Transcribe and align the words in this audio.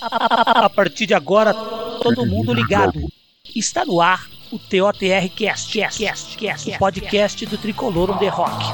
A 0.00 0.70
partir 0.70 1.06
de 1.06 1.14
agora, 1.14 1.52
todo 1.52 2.24
mundo 2.24 2.52
ligado. 2.52 3.00
Está 3.54 3.84
no 3.84 4.00
ar 4.00 4.28
o 4.52 4.58
TOTR 4.58 5.28
Cast, 5.34 5.76
Cast, 5.76 5.98
Cast, 5.98 6.38
Cast, 6.38 6.70
o 6.70 6.78
podcast 6.78 7.46
do 7.46 7.58
Tricolor 7.58 8.10
on 8.12 8.18
the 8.18 8.28
Rock. 8.28 8.64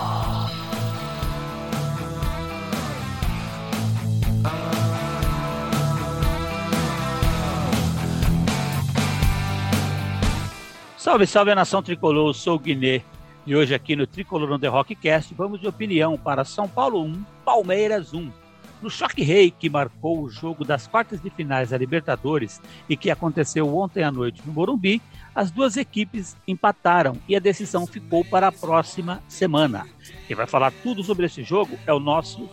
Salve, 10.99 11.27
salve 11.27 11.51
a 11.53 11.55
nação 11.55 11.83
tricolor, 11.83 12.29
eu 12.29 12.35
sou 12.35 12.57
o 12.57 12.59
Guiné 12.59 13.03
e 13.47 13.57
hoje 13.57 13.75
aqui 13.75 13.97
no 13.97 14.07
Tricolor 14.07 14.53
on 14.53 14.59
the 14.59 14.69
Rockcast 14.69 15.35
vamos 15.35 15.61
de 15.61 15.69
opinião 15.69 16.19
para 16.19 16.45
São 16.45 16.69
Paulo 16.69 17.03
1, 17.03 17.25
Palmeiras 17.45 18.13
1. 18.13 18.44
No 18.83 18.91
choque 18.91 19.23
rei 19.23 19.51
que 19.51 19.71
marcou 19.71 20.21
o 20.21 20.29
jogo 20.29 20.65
das 20.65 20.87
quartas 20.87 21.21
de 21.21 21.31
finais 21.31 21.71
da 21.71 21.79
Libertadores 21.79 22.61
e 22.89 22.97
que 22.97 23.11
aconteceu 23.11 23.75
ontem 23.75 24.03
à 24.03 24.11
noite 24.11 24.43
no 24.45 24.53
Morumbi, 24.53 25.01
as 25.35 25.51
duas 25.51 25.77
equipes 25.77 26.37
empataram 26.47 27.17
e 27.29 27.35
a 27.35 27.41
decisão 27.41 27.87
ficou 27.87 28.25
para 28.25 28.49
a 28.49 28.53
próxima 28.53 29.23
semana. 29.27 29.87
Quem 30.27 30.37
vai 30.37 30.47
falar 30.47 30.73
tudo 30.83 31.03
sobre 31.03 31.27
esse 31.27 31.43
jogo 31.43 31.79
é 31.87 31.93
o 31.93 31.99
nosso 31.99 32.49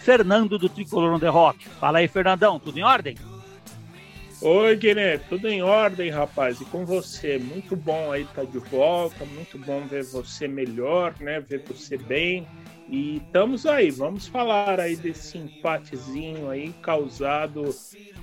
Fernando 0.00 0.58
do 0.58 0.68
Tricolor 0.68 1.14
on 1.14 1.18
the 1.18 1.28
Rock. 1.28 1.68
Fala 1.68 1.98
aí, 1.98 2.08
Fernandão, 2.08 2.58
tudo 2.60 2.78
em 2.78 2.82
ordem? 2.82 3.16
Oi, 4.42 4.76
Guilherme, 4.76 5.24
tudo 5.30 5.48
em 5.48 5.62
ordem, 5.62 6.10
rapaz? 6.10 6.60
E 6.60 6.64
com 6.66 6.84
você? 6.84 7.38
Muito 7.38 7.74
bom 7.74 8.12
aí 8.12 8.22
estar 8.22 8.42
tá 8.42 8.44
de 8.44 8.58
volta, 8.58 9.24
muito 9.24 9.56
bom 9.58 9.80
ver 9.86 10.04
você 10.04 10.46
melhor, 10.46 11.14
né? 11.18 11.40
Ver 11.40 11.64
você 11.66 11.96
bem. 11.96 12.46
E 12.88 13.16
estamos 13.16 13.66
aí, 13.66 13.90
vamos 13.90 14.28
falar 14.28 14.78
aí 14.78 14.94
desse 14.94 15.36
empatezinho 15.38 16.48
aí 16.48 16.72
causado 16.82 17.74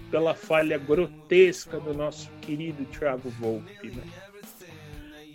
pela 0.10 0.34
falha 0.34 0.78
grotesca 0.78 1.80
do 1.80 1.94
nosso 1.94 2.30
querido 2.42 2.86
Thiago 2.86 3.30
Volpe, 3.30 3.90
né? 3.90 4.04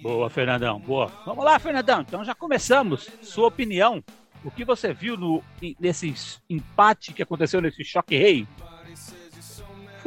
Boa, 0.00 0.30
Fernandão, 0.30 0.78
boa. 0.78 1.12
Vamos 1.26 1.44
lá, 1.44 1.58
Fernandão, 1.58 2.00
então 2.00 2.24
já 2.24 2.34
começamos. 2.34 3.10
Sua 3.20 3.48
opinião, 3.48 4.02
o 4.44 4.50
que 4.50 4.64
você 4.64 4.92
viu 4.94 5.16
no, 5.16 5.42
nesse 5.78 6.14
empate 6.48 7.12
que 7.12 7.22
aconteceu 7.22 7.60
nesse 7.60 7.84
choque 7.84 8.16
rei? 8.16 8.46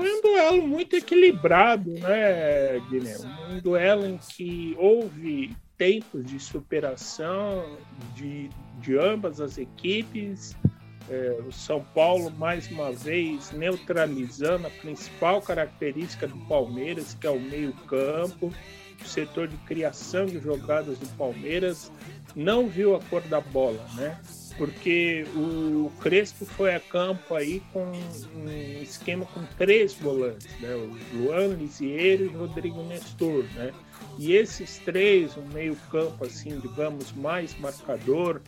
Foi 0.02 0.12
um 0.18 0.22
duelo 0.22 0.68
muito 0.68 0.96
equilibrado, 0.96 1.92
né, 1.92 2.80
Guilherme? 2.90 3.26
Um 3.52 3.60
duelo 3.60 4.06
em 4.08 4.18
que 4.18 4.76
houve 4.80 5.56
tempos 5.78 6.26
de 6.26 6.40
superação 6.40 7.78
de, 8.16 8.50
de 8.80 8.98
ambas 8.98 9.40
as 9.40 9.60
equipes. 9.60 10.56
É, 11.10 11.38
o 11.48 11.52
São 11.52 11.84
Paulo, 11.94 12.32
mais 12.32 12.70
uma 12.72 12.92
vez, 12.92 13.52
neutralizando 13.52 14.68
a 14.68 14.70
principal 14.70 15.42
característica 15.42 16.28
do 16.28 16.38
Palmeiras, 16.46 17.14
que 17.20 17.28
é 17.28 17.30
o 17.30 17.40
meio-campo, 17.40 18.52
o 19.04 19.08
setor 19.08 19.48
de 19.48 19.58
criação 19.58 20.26
de 20.26 20.40
jogadas 20.40 20.98
do 20.98 21.08
Palmeiras, 21.18 21.92
não 22.36 22.68
viu 22.68 22.96
a 22.96 23.00
cor 23.02 23.22
da 23.24 23.42
bola, 23.42 23.84
né? 23.96 24.20
Porque 24.62 25.26
o 25.36 25.92
Crespo 26.02 26.46
foi 26.46 26.76
a 26.76 26.80
campo 26.80 27.34
aí 27.34 27.64
com 27.74 27.84
um 27.84 28.80
esquema 28.80 29.26
com 29.26 29.44
três 29.58 29.96
volantes, 29.96 30.48
né? 30.60 30.76
O 30.76 31.18
Luan, 31.18 31.56
Lisieiro 31.56 32.26
e 32.26 32.28
Rodrigo 32.28 32.84
Nestor, 32.84 33.44
né? 33.56 33.72
E 34.20 34.36
esses 34.36 34.78
três, 34.78 35.36
um 35.36 35.48
meio 35.48 35.76
campo 35.90 36.24
assim, 36.24 36.60
digamos, 36.60 37.12
mais 37.14 37.58
marcador, 37.60 38.40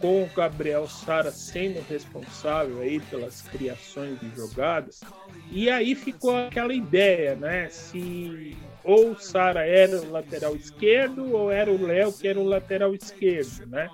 com 0.00 0.24
o 0.24 0.30
Gabriel 0.34 0.88
Sara 0.88 1.30
sendo 1.30 1.80
responsável 1.88 2.80
aí 2.80 2.98
pelas 2.98 3.42
criações 3.42 4.18
de 4.18 4.34
jogadas. 4.34 5.00
E 5.48 5.70
aí 5.70 5.94
ficou 5.94 6.36
aquela 6.36 6.74
ideia, 6.74 7.36
né? 7.36 7.68
Se 7.68 8.56
ou 8.82 9.12
o 9.12 9.20
Sara 9.20 9.64
era 9.64 10.00
o 10.00 10.10
lateral 10.10 10.56
esquerdo 10.56 11.32
ou 11.32 11.52
era 11.52 11.70
o 11.70 11.80
Léo 11.80 12.12
que 12.12 12.26
era 12.26 12.40
o 12.40 12.42
lateral 12.42 12.92
esquerdo, 12.96 13.64
né? 13.68 13.88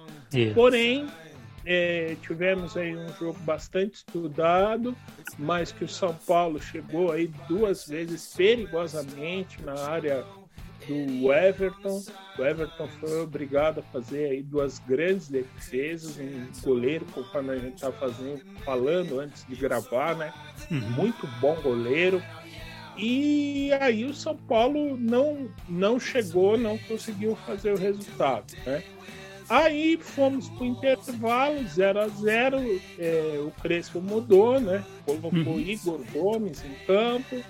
Porém, 0.54 1.06
é, 1.70 2.16
tivemos 2.22 2.78
aí 2.78 2.96
um 2.96 3.12
jogo 3.18 3.38
bastante 3.40 3.96
estudado, 3.96 4.96
mas 5.38 5.70
que 5.70 5.84
o 5.84 5.88
São 5.88 6.14
Paulo 6.14 6.58
chegou 6.58 7.12
aí 7.12 7.30
duas 7.46 7.86
vezes 7.86 8.32
perigosamente 8.34 9.60
na 9.60 9.78
área 9.78 10.24
do 10.86 11.30
Everton. 11.30 12.02
O 12.38 12.42
Everton 12.42 12.88
foi 12.98 13.20
obrigado 13.20 13.80
a 13.80 13.82
fazer 13.82 14.30
aí 14.30 14.42
duas 14.42 14.78
grandes 14.78 15.28
defesas, 15.28 16.18
um 16.18 16.48
goleiro, 16.62 17.04
conforme 17.12 17.50
a 17.50 17.56
gente 17.56 17.74
está 17.74 17.92
fazendo, 17.92 18.40
falando 18.64 19.20
antes 19.20 19.44
de 19.46 19.54
gravar, 19.54 20.16
né? 20.16 20.32
Uhum. 20.70 20.80
Muito 20.92 21.26
bom 21.38 21.54
goleiro. 21.60 22.22
E 22.96 23.70
aí 23.78 24.06
o 24.06 24.14
São 24.14 24.34
Paulo 24.34 24.96
não, 24.96 25.50
não 25.68 26.00
chegou, 26.00 26.56
não 26.56 26.78
conseguiu 26.78 27.36
fazer 27.44 27.74
o 27.74 27.76
resultado, 27.76 28.54
né? 28.64 28.82
Aí 29.48 29.96
fomos 29.96 30.48
para 30.50 30.62
o 30.62 30.66
intervalo, 30.66 31.66
0 31.66 32.00
a 32.00 32.08
0 32.08 32.80
é, 32.98 33.40
O 33.40 33.50
Crespo 33.62 34.00
mudou, 34.00 34.60
né? 34.60 34.84
Colocou 35.06 35.54
uhum. 35.54 35.60
Igor 35.60 36.00
Gomes 36.12 36.62
em 36.64 36.74
campo. 36.86 37.42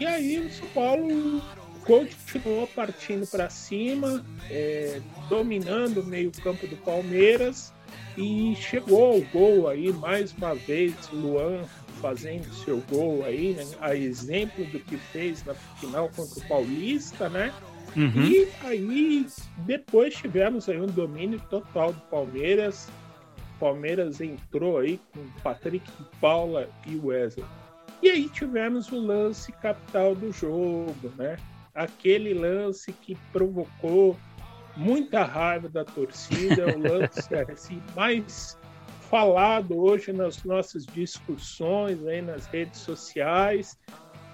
E 0.00 0.06
aí 0.06 0.38
o 0.38 0.50
São 0.50 0.66
Paulo 0.68 1.42
continuou 1.84 2.66
partindo 2.68 3.26
para 3.26 3.50
cima, 3.50 4.24
é, 4.50 5.00
dominando 5.28 6.00
o 6.00 6.06
meio-campo 6.06 6.66
do 6.66 6.76
Palmeiras. 6.76 7.72
E 8.16 8.56
chegou 8.56 9.12
ao 9.12 9.20
gol 9.20 9.68
aí, 9.68 9.92
mais 9.92 10.32
uma 10.32 10.54
vez, 10.54 10.94
Luan 11.12 11.64
fazendo 12.00 12.52
seu 12.64 12.82
gol 12.90 13.24
aí, 13.24 13.54
né? 13.54 13.66
a 13.80 13.94
exemplo 13.94 14.64
do 14.66 14.78
que 14.80 14.96
fez 14.96 15.44
na 15.44 15.54
final 15.54 16.08
contra 16.14 16.38
o 16.38 16.48
Paulista, 16.48 17.28
né? 17.28 17.52
Uhum. 17.96 18.22
E 18.22 18.48
aí, 18.62 19.26
depois 19.58 20.14
tivemos 20.14 20.68
aí 20.68 20.80
um 20.80 20.86
domínio 20.86 21.40
total 21.48 21.92
do 21.92 22.00
Palmeiras. 22.02 22.88
Palmeiras 23.58 24.20
entrou 24.20 24.78
aí 24.78 25.00
com 25.12 25.26
Patrick 25.42 25.90
Paula 26.20 26.68
e 26.86 26.96
Wesley. 26.96 27.44
E 28.02 28.08
aí 28.08 28.28
tivemos 28.28 28.92
o 28.92 28.98
lance 28.98 29.50
capital 29.52 30.14
do 30.14 30.30
jogo, 30.32 31.12
né? 31.16 31.36
Aquele 31.74 32.32
lance 32.32 32.92
que 32.92 33.16
provocou 33.32 34.16
muita 34.76 35.24
raiva 35.24 35.68
da 35.68 35.84
torcida, 35.84 36.76
o 36.76 36.78
lance 36.78 37.34
assim, 37.52 37.82
mais 37.96 38.56
falado 39.10 39.76
hoje 39.76 40.12
nas 40.12 40.44
nossas 40.44 40.86
discussões 40.86 42.06
aí 42.06 42.22
nas 42.22 42.46
redes 42.46 42.80
sociais, 42.80 43.78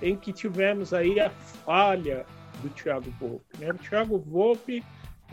em 0.03 0.17
que 0.17 0.33
tivemos 0.33 0.93
aí 0.93 1.19
a 1.21 1.31
falha 1.31 2.27
do 2.65 2.71
Thiago 2.71 3.11
Volpe. 3.21 3.59
Né? 3.59 3.71
O 3.71 3.75
Thiago 3.75 4.19
Volpe 4.19 4.83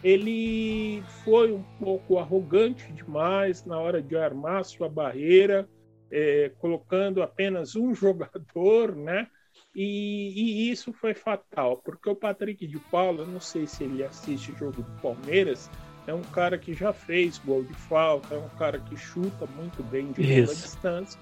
ele 0.03 1.03
foi 1.23 1.51
um 1.51 1.63
pouco 1.79 2.17
arrogante 2.17 2.91
demais 2.91 3.63
na 3.65 3.79
hora 3.79 4.01
de 4.01 4.17
armar 4.17 4.65
sua 4.65 4.89
barreira, 4.89 5.67
é, 6.11 6.51
colocando 6.59 7.21
apenas 7.21 7.75
um 7.75 7.93
jogador, 7.95 8.95
né? 8.95 9.27
E, 9.75 10.67
e, 10.67 10.71
isso 10.71 10.91
foi 10.91 11.13
fatal, 11.13 11.77
porque 11.77 12.09
o 12.09 12.15
Patrick 12.15 12.67
de 12.67 12.77
Paula, 12.77 13.25
não 13.25 13.39
sei 13.39 13.67
se 13.67 13.83
ele 13.83 14.03
assiste 14.03 14.51
o 14.51 14.57
jogo 14.57 14.81
do 14.81 15.01
Palmeiras, 15.01 15.69
é 16.07 16.13
um 16.13 16.21
cara 16.21 16.57
que 16.57 16.73
já 16.73 16.91
fez 16.91 17.37
gol 17.37 17.63
de 17.63 17.73
falta, 17.73 18.35
é 18.35 18.37
um 18.37 18.49
cara 18.57 18.79
que 18.79 18.97
chuta 18.97 19.45
muito 19.55 19.83
bem 19.83 20.11
de 20.11 20.21
longa 20.21 20.55
distância. 20.55 21.19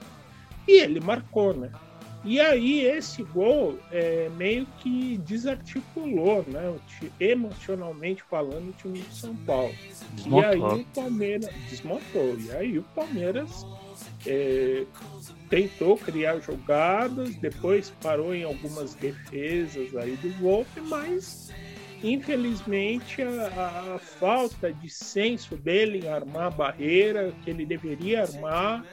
E 0.68 0.80
ele 0.80 1.00
marcou, 1.00 1.54
né? 1.54 1.72
E 2.24 2.40
aí 2.40 2.82
esse 2.82 3.24
gol 3.24 3.80
é, 3.92 4.30
meio 4.36 4.66
que 4.80 5.18
desarticulou, 5.20 6.44
né? 6.48 6.76
Emocionalmente 7.20 8.24
falando, 8.24 8.70
o 8.70 8.74
time 8.74 9.00
de 9.00 9.16
São 9.16 9.36
Paulo. 9.38 9.74
Desmontou. 10.14 10.42
E 10.42 10.46
aí 10.46 10.82
o 10.82 10.86
Palmeiras 10.94 11.50
desmontou. 11.70 12.38
E 12.40 12.52
aí 12.52 12.78
o 12.78 12.84
Palmeiras 12.84 13.66
é, 14.26 14.86
tentou 15.50 15.98
criar 15.98 16.40
jogadas, 16.40 17.36
depois 17.36 17.90
parou 18.02 18.34
em 18.36 18.44
algumas 18.44 18.94
defesas 18.96 19.96
aí 19.96 20.16
do 20.18 20.30
Wolf, 20.42 20.68
mas 20.88 21.52
infelizmente 22.04 23.22
a, 23.22 23.96
a, 23.96 24.00
falta 24.00 24.72
de 24.72 24.90
senso 24.90 25.56
dele 25.56 26.06
em 26.06 26.10
armar 26.10 26.48
a 26.48 26.50
barreira 26.50 27.34
que 27.44 27.50
ele 27.50 27.66
deveria 27.66 28.22
armar 28.22 28.86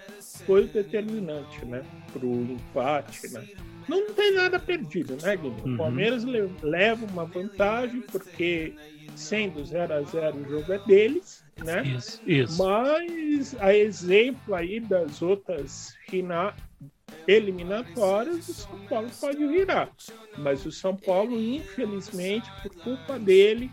foi 0.44 0.64
o 0.64 0.68
determinante, 0.68 1.64
né, 1.64 1.82
para 2.12 2.26
o 2.26 2.42
empate, 2.42 3.28
né. 3.28 3.46
Não 3.88 4.10
tem 4.12 4.32
nada 4.32 4.58
perdido, 4.58 5.16
né, 5.22 5.36
Guilherme? 5.36 5.62
Uhum. 5.64 5.74
O 5.74 5.76
Palmeiras 5.76 6.24
leva 6.62 7.06
uma 7.06 7.24
vantagem 7.24 8.00
porque 8.00 8.74
sendo 9.14 9.64
0 9.64 9.94
a 9.94 10.02
0 10.02 10.36
o 10.38 10.48
jogo 10.48 10.72
é 10.72 10.78
deles, 10.80 11.44
né? 11.64 11.82
Isso, 11.86 12.20
isso. 12.26 12.62
Mas 12.62 13.56
a 13.60 13.74
exemplo 13.74 14.54
aí 14.54 14.80
das 14.80 15.22
outras 15.22 15.96
final, 16.08 16.52
eliminatórias, 17.26 18.48
o 18.48 18.54
São 18.54 18.78
Paulo 18.88 19.10
pode 19.20 19.46
virar. 19.46 19.90
Mas 20.38 20.64
o 20.64 20.72
São 20.72 20.96
Paulo, 20.96 21.38
infelizmente, 21.38 22.50
por 22.62 22.74
culpa 22.82 23.18
dele, 23.18 23.70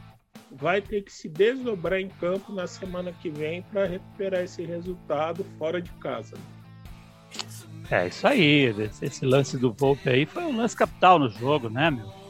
vai 0.51 0.81
ter 0.81 1.03
que 1.03 1.11
se 1.11 1.27
desdobrar 1.27 1.99
em 1.99 2.09
campo 2.09 2.53
na 2.53 2.67
semana 2.67 3.11
que 3.11 3.29
vem 3.29 3.61
para 3.63 3.85
recuperar 3.85 4.41
esse 4.43 4.63
resultado 4.63 5.45
fora 5.57 5.81
de 5.81 5.91
casa. 5.93 6.35
É, 7.89 8.07
isso 8.07 8.27
aí. 8.27 8.73
Esse 9.01 9.25
lance 9.25 9.57
do 9.57 9.71
Volpe 9.71 10.09
aí 10.09 10.25
foi 10.25 10.43
um 10.43 10.55
lance 10.55 10.75
capital 10.75 11.19
no 11.19 11.29
jogo, 11.29 11.69
né, 11.69 11.91
meu? 11.91 12.23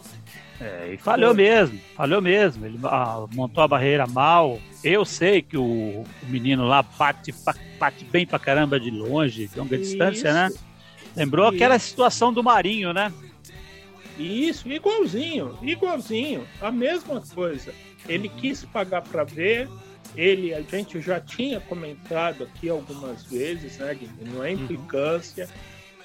É, 0.59 0.93
e 0.93 0.97
falhou 0.97 1.33
mesmo, 1.33 1.79
falhou 1.95 2.21
mesmo. 2.21 2.65
Ele 2.65 2.79
ah, 2.83 3.25
montou 3.33 3.63
a 3.63 3.67
barreira 3.67 4.07
mal. 4.07 4.59
Eu 4.83 5.03
sei 5.03 5.41
que 5.41 5.57
o, 5.57 5.63
o 5.63 6.05
menino 6.27 6.65
lá 6.65 6.83
bate, 6.83 7.33
bate 7.79 8.05
bem 8.05 8.25
pra 8.25 8.39
caramba 8.39 8.79
de 8.79 8.89
longe, 8.89 9.47
de 9.47 9.57
longa 9.57 9.77
distância, 9.77 10.33
né? 10.33 10.49
Lembrou 11.15 11.47
aquela 11.47 11.77
situação 11.77 12.33
do 12.33 12.43
Marinho, 12.43 12.93
né? 12.93 13.11
Isso, 14.17 14.69
igualzinho, 14.69 15.57
igualzinho, 15.61 16.45
a 16.61 16.71
mesma 16.71 17.21
coisa. 17.33 17.73
Ele 18.07 18.29
quis 18.29 18.63
pagar 18.63 19.01
para 19.01 19.23
ver, 19.23 19.67
ele, 20.15 20.53
a 20.53 20.61
gente 20.61 21.01
já 21.01 21.19
tinha 21.19 21.59
comentado 21.59 22.43
aqui 22.43 22.69
algumas 22.69 23.23
vezes, 23.25 23.77
né, 23.79 23.97
não 24.21 24.43
é 24.43 24.53
uhum. 24.53 24.63
implicância, 24.63 25.49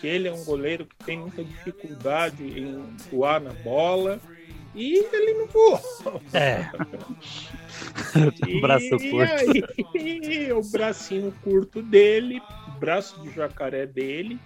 que 0.01 0.07
ele 0.07 0.29
é 0.29 0.33
um 0.33 0.45
goleiro 0.45 0.87
que 0.87 1.05
tem 1.05 1.19
muita 1.19 1.45
dificuldade 1.45 2.43
em 2.43 2.83
voar 3.11 3.41
na 3.41 3.53
bola, 3.53 4.19
e 4.75 5.05
ele 5.13 5.35
não 5.35 5.47
voou. 5.47 5.81
É. 6.33 6.71
o 8.57 8.61
braço 8.61 8.91
curto. 8.91 9.33
Aí, 9.95 10.53
o 10.53 10.63
bracinho 10.63 11.33
curto 11.43 11.83
dele, 11.83 12.41
o 12.69 12.79
braço 12.79 13.21
de 13.23 13.35
jacaré 13.35 13.87
dele, 13.87 14.39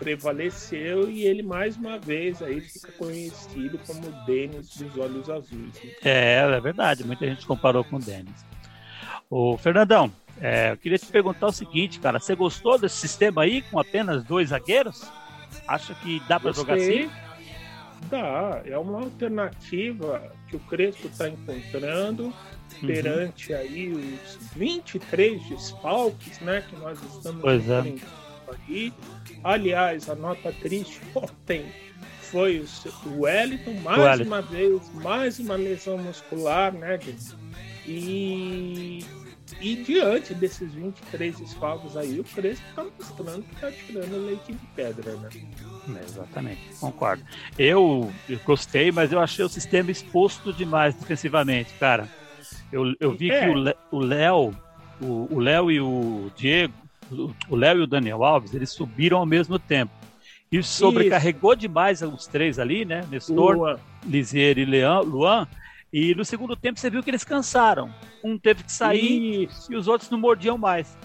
prevaleceu 0.00 1.10
e 1.10 1.26
ele 1.26 1.42
mais 1.42 1.76
uma 1.76 1.98
vez 1.98 2.42
aí 2.42 2.58
fica 2.62 2.90
conhecido 2.92 3.78
como 3.86 4.08
o 4.08 4.24
Denis 4.24 4.74
dos 4.76 4.96
Olhos 4.96 5.28
Azuis. 5.28 5.74
Né? 5.74 5.90
É, 6.02 6.38
é 6.38 6.60
verdade, 6.60 7.04
muita 7.04 7.26
gente 7.26 7.46
comparou 7.46 7.84
com 7.84 7.96
o 7.96 8.00
Denis. 8.00 8.44
Ô, 9.28 9.58
Fernandão, 9.58 10.10
é, 10.40 10.72
eu 10.72 10.76
queria 10.78 10.98
te 10.98 11.06
perguntar 11.06 11.48
o 11.48 11.52
seguinte, 11.52 12.00
cara, 12.00 12.18
você 12.18 12.34
gostou 12.34 12.78
desse 12.78 12.96
sistema 12.96 13.42
aí 13.42 13.60
com 13.60 13.78
apenas 13.78 14.24
dois 14.24 14.48
zagueiros? 14.48 15.06
Acha 15.68 15.94
que 15.94 16.20
dá 16.26 16.40
para 16.40 16.52
jogar 16.52 16.74
assim? 16.74 17.10
Dá, 18.08 18.62
é 18.64 18.78
uma 18.78 19.00
alternativa 19.00 20.32
que 20.48 20.56
o 20.56 20.60
Crespo 20.60 21.08
está 21.08 21.28
encontrando 21.28 22.24
uhum. 22.24 22.86
perante 22.86 23.52
aí 23.52 23.92
os 23.92 24.36
23 24.56 25.46
desfalques, 25.46 26.40
né, 26.40 26.64
que 26.66 26.74
nós 26.76 26.98
estamos 27.02 27.42
pois 27.42 27.68
é. 27.68 27.82
Aí. 28.52 28.92
Aliás, 29.42 30.08
a 30.08 30.14
nota 30.14 30.52
triste 30.52 31.00
ontem 31.14 31.66
foi 32.30 32.64
o 33.06 33.20
Wellington, 33.22 33.74
mais 33.82 33.98
Wellington. 33.98 34.28
uma 34.28 34.42
vez, 34.42 34.94
mais 34.94 35.38
uma 35.38 35.56
lesão 35.56 35.98
muscular, 35.98 36.72
né, 36.72 36.98
e, 37.86 39.04
e 39.60 39.76
diante 39.76 40.32
desses 40.34 40.72
23 40.72 41.38
desfalques 41.38 41.96
aí, 41.96 42.20
o 42.20 42.24
Crespo 42.24 42.64
está 42.68 42.84
mostrando 42.84 43.42
que 43.42 43.54
está 43.54 43.72
tirando 43.72 44.26
leite 44.26 44.52
de 44.52 44.66
pedra, 44.76 45.16
né? 45.16 45.28
É, 45.98 46.04
exatamente, 46.04 46.60
concordo. 46.78 47.24
Eu, 47.58 48.12
eu, 48.28 48.38
gostei, 48.44 48.92
mas 48.92 49.10
eu 49.10 49.18
achei 49.18 49.44
o 49.44 49.48
sistema 49.48 49.90
exposto 49.90 50.52
demais 50.52 50.94
defensivamente, 50.94 51.72
cara. 51.80 52.08
Eu, 52.70 52.94
eu 53.00 53.12
vi 53.12 53.32
é. 53.32 53.40
que 53.40 53.50
o 53.90 53.98
Léo, 53.98 54.56
o 55.00 55.40
Léo 55.40 55.70
e 55.70 55.80
o 55.80 56.30
Diego 56.36 56.74
o 57.48 57.56
Léo 57.56 57.78
e 57.78 57.82
o 57.82 57.86
Daniel 57.86 58.24
Alves, 58.24 58.54
eles 58.54 58.70
subiram 58.70 59.18
ao 59.18 59.26
mesmo 59.26 59.58
tempo. 59.58 59.92
Isso 60.50 60.72
sobrecarregou 60.72 61.52
Isso. 61.52 61.60
demais 61.60 62.02
os 62.02 62.26
três 62.26 62.58
ali, 62.58 62.84
né? 62.84 63.06
Nestor, 63.10 63.78
Lisier 64.04 64.58
e 64.58 64.64
Leão, 64.64 65.02
Luan. 65.02 65.46
E 65.92 66.14
no 66.14 66.24
segundo 66.24 66.56
tempo 66.56 66.78
você 66.78 66.90
viu 66.90 67.02
que 67.02 67.10
eles 67.10 67.24
cansaram. 67.24 67.92
Um 68.22 68.36
teve 68.36 68.64
que 68.64 68.72
sair 68.72 69.44
Isso. 69.44 69.72
e 69.72 69.76
os 69.76 69.86
outros 69.86 70.10
não 70.10 70.18
mordiam 70.18 70.58
mais. 70.58 70.96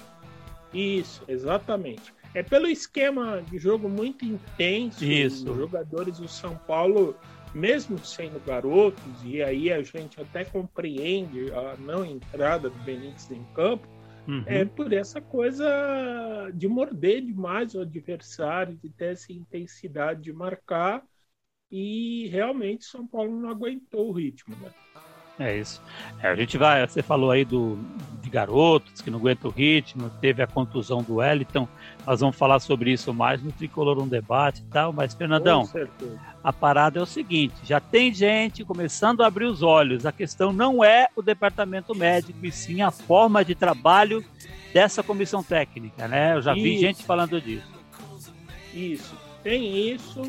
Isso, 0.74 1.24
exatamente. 1.28 2.14
É 2.34 2.44
pelo 2.44 2.68
esquema 2.68 3.42
de 3.50 3.58
jogo 3.58 3.88
muito 3.88 4.26
intenso. 4.26 5.04
Isso. 5.04 5.50
Os 5.50 5.58
jogadores 5.58 6.20
do 6.20 6.28
São 6.28 6.56
Paulo, 6.68 7.16
mesmo 7.54 7.98
sendo 8.00 8.44
garotos, 8.46 9.02
e 9.24 9.42
aí 9.42 9.72
a 9.72 9.82
gente 9.82 10.20
até 10.20 10.44
compreende 10.44 11.52
a 11.54 11.76
não 11.80 12.04
entrada 12.04 12.70
do 12.70 12.78
Benítez 12.80 13.32
em 13.32 13.44
campo, 13.56 13.88
Uhum. 14.28 14.44
É 14.46 14.66
por 14.66 14.92
essa 14.92 15.22
coisa 15.22 15.66
de 16.54 16.68
morder 16.68 17.22
demais 17.22 17.76
o 17.76 17.82
adversário, 17.82 18.76
de 18.76 18.90
ter 18.90 19.14
essa 19.14 19.32
intensidade 19.32 20.22
de 20.22 20.34
marcar. 20.34 21.04
E 21.72 22.28
realmente 22.28 22.86
São 22.86 23.06
Paulo 23.08 23.40
não 23.40 23.50
aguentou 23.50 24.10
o 24.10 24.12
ritmo, 24.12 24.56
né? 24.58 24.72
É 25.38 25.58
isso. 25.58 25.82
É, 26.22 26.30
a 26.30 26.36
gente 26.36 26.58
vai, 26.58 26.88
você 26.88 27.02
falou 27.02 27.30
aí 27.30 27.44
do, 27.44 27.78
de 28.22 28.30
garotos 28.30 29.02
que 29.02 29.12
não 29.12 29.20
aguentam 29.20 29.52
o 29.52 29.54
ritmo, 29.54 30.10
teve 30.22 30.42
a 30.42 30.48
contusão 30.48 31.04
do 31.04 31.16
Wellington. 31.16 31.68
Nós 32.08 32.22
vamos 32.22 32.38
falar 32.38 32.60
sobre 32.60 32.92
isso 32.92 33.14
mais 33.14 33.42
no 33.44 33.52
Tricolor 33.52 34.02
um 34.02 34.08
debate 34.08 34.62
e 34.62 34.72
tal, 34.72 34.94
mas 34.94 35.14
Fernandão, 35.14 35.70
a 36.42 36.54
parada 36.54 37.00
é 37.00 37.02
o 37.02 37.06
seguinte: 37.06 37.54
já 37.64 37.82
tem 37.82 38.14
gente 38.14 38.64
começando 38.64 39.22
a 39.22 39.28
abrir 39.28 39.46
os 39.46 39.62
olhos. 39.62 40.06
A 40.06 40.12
questão 40.12 40.54
não 40.54 40.84
é 40.84 41.08
o 41.16 41.22
departamento 41.22 41.94
médico, 41.94 42.40
e 42.46 42.52
sim 42.52 42.82
a 42.82 42.92
forma 42.92 43.44
de 43.44 43.56
trabalho 43.56 44.24
dessa 44.74 45.04
comissão 45.04 45.44
técnica, 45.44 46.08
né? 46.08 46.36
Eu 46.36 46.42
já 46.42 46.54
isso. 46.54 46.64
vi 46.64 46.78
gente 46.80 47.04
falando 47.04 47.42
disso. 47.42 47.76
Isso, 48.74 49.16
tem 49.44 49.92
isso 49.94 50.22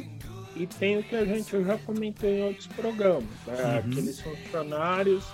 e 0.57 0.67
tem 0.67 0.99
o 0.99 1.03
que 1.03 1.15
a 1.15 1.25
gente 1.25 1.51
já 1.65 1.79
comentou 1.79 2.29
em 2.29 2.43
outros 2.43 2.67
programas, 2.69 3.29
né? 3.47 3.63
uhum. 3.63 3.79
aqueles 3.79 4.21
funcionários 4.21 5.25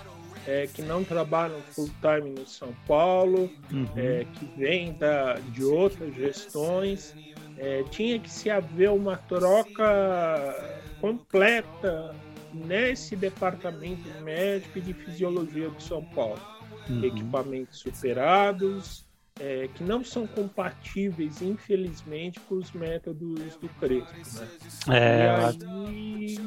é, 0.46 0.66
que 0.66 0.82
não 0.82 1.04
trabalham 1.04 1.60
full 1.70 1.90
time 2.00 2.30
no 2.30 2.46
São 2.46 2.74
Paulo, 2.86 3.50
uhum. 3.70 3.86
é, 3.96 4.26
que 4.34 4.44
vêm 4.56 4.92
da, 4.94 5.34
de 5.34 5.64
outras 5.64 6.14
gestões. 6.14 7.14
É, 7.58 7.84
tinha 7.90 8.18
que 8.18 8.30
se 8.30 8.50
haver 8.50 8.90
uma 8.90 9.16
troca 9.16 10.82
completa 11.00 12.14
nesse 12.52 13.14
departamento 13.14 14.08
médico 14.22 14.78
e 14.78 14.80
de 14.80 14.92
fisiologia 14.94 15.70
de 15.70 15.82
São 15.82 16.04
Paulo. 16.04 16.40
Uhum. 16.88 17.04
Equipamentos 17.04 17.78
superados, 17.78 19.04
é, 19.40 19.68
que 19.74 19.82
não 19.82 20.04
são 20.04 20.26
compatíveis, 20.26 21.42
infelizmente, 21.42 22.38
com 22.40 22.56
os 22.56 22.70
métodos 22.72 23.56
do 23.56 23.68
Crespo. 23.80 24.40
Né? 24.86 24.98
É, 24.98 25.26
e 25.60 26.36
aí 26.36 26.38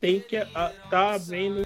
tem 0.00 0.20
que 0.20 0.36
estar 0.36 0.70
tá 0.90 1.14
havendo 1.14 1.64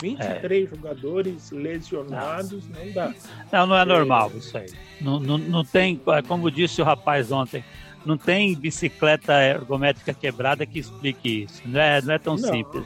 Vinte 0.00 0.24
e 0.24 0.40
três 0.40 0.72
é. 0.72 0.74
jogadores 0.74 1.50
lesionados, 1.50 2.66
não. 2.68 2.84
não 2.86 2.92
dá. 2.92 3.14
Não, 3.52 3.66
não 3.66 3.76
é 3.76 3.84
normal 3.84 4.32
isso 4.34 4.56
aí. 4.56 4.70
Não, 5.00 5.20
não, 5.20 5.36
não 5.36 5.64
tem, 5.64 6.00
como 6.26 6.50
disse 6.50 6.80
o 6.80 6.84
rapaz 6.84 7.30
ontem, 7.30 7.62
não 8.06 8.16
tem 8.16 8.54
bicicleta 8.54 9.34
ergométrica 9.42 10.14
quebrada 10.14 10.64
que 10.64 10.78
explique 10.78 11.44
isso. 11.44 11.62
Não 11.66 11.78
é, 11.78 12.00
não 12.00 12.14
é 12.14 12.18
tão 12.18 12.36
não. 12.36 12.48
simples. 12.48 12.84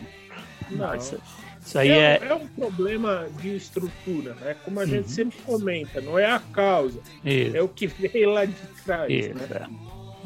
Não. 0.75 0.95
Isso, 0.95 1.21
isso 1.65 1.79
aí 1.79 1.91
é, 1.91 2.21
é... 2.23 2.27
é, 2.27 2.35
um 2.35 2.47
problema 2.47 3.27
de 3.41 3.57
estrutura, 3.57 4.35
né? 4.35 4.57
Como 4.65 4.81
a 4.81 4.85
gente 4.85 5.07
uhum. 5.07 5.09
sempre 5.09 5.39
comenta, 5.43 6.01
não 6.01 6.19
é 6.19 6.27
a 6.27 6.39
causa, 6.39 7.01
isso. 7.25 7.57
é 7.57 7.63
o 7.63 7.69
que 7.69 7.87
veio 7.87 8.31
lá 8.31 8.45
de 8.45 8.55
trás. 8.85 9.11
Isso, 9.11 9.35
né? 9.35 9.69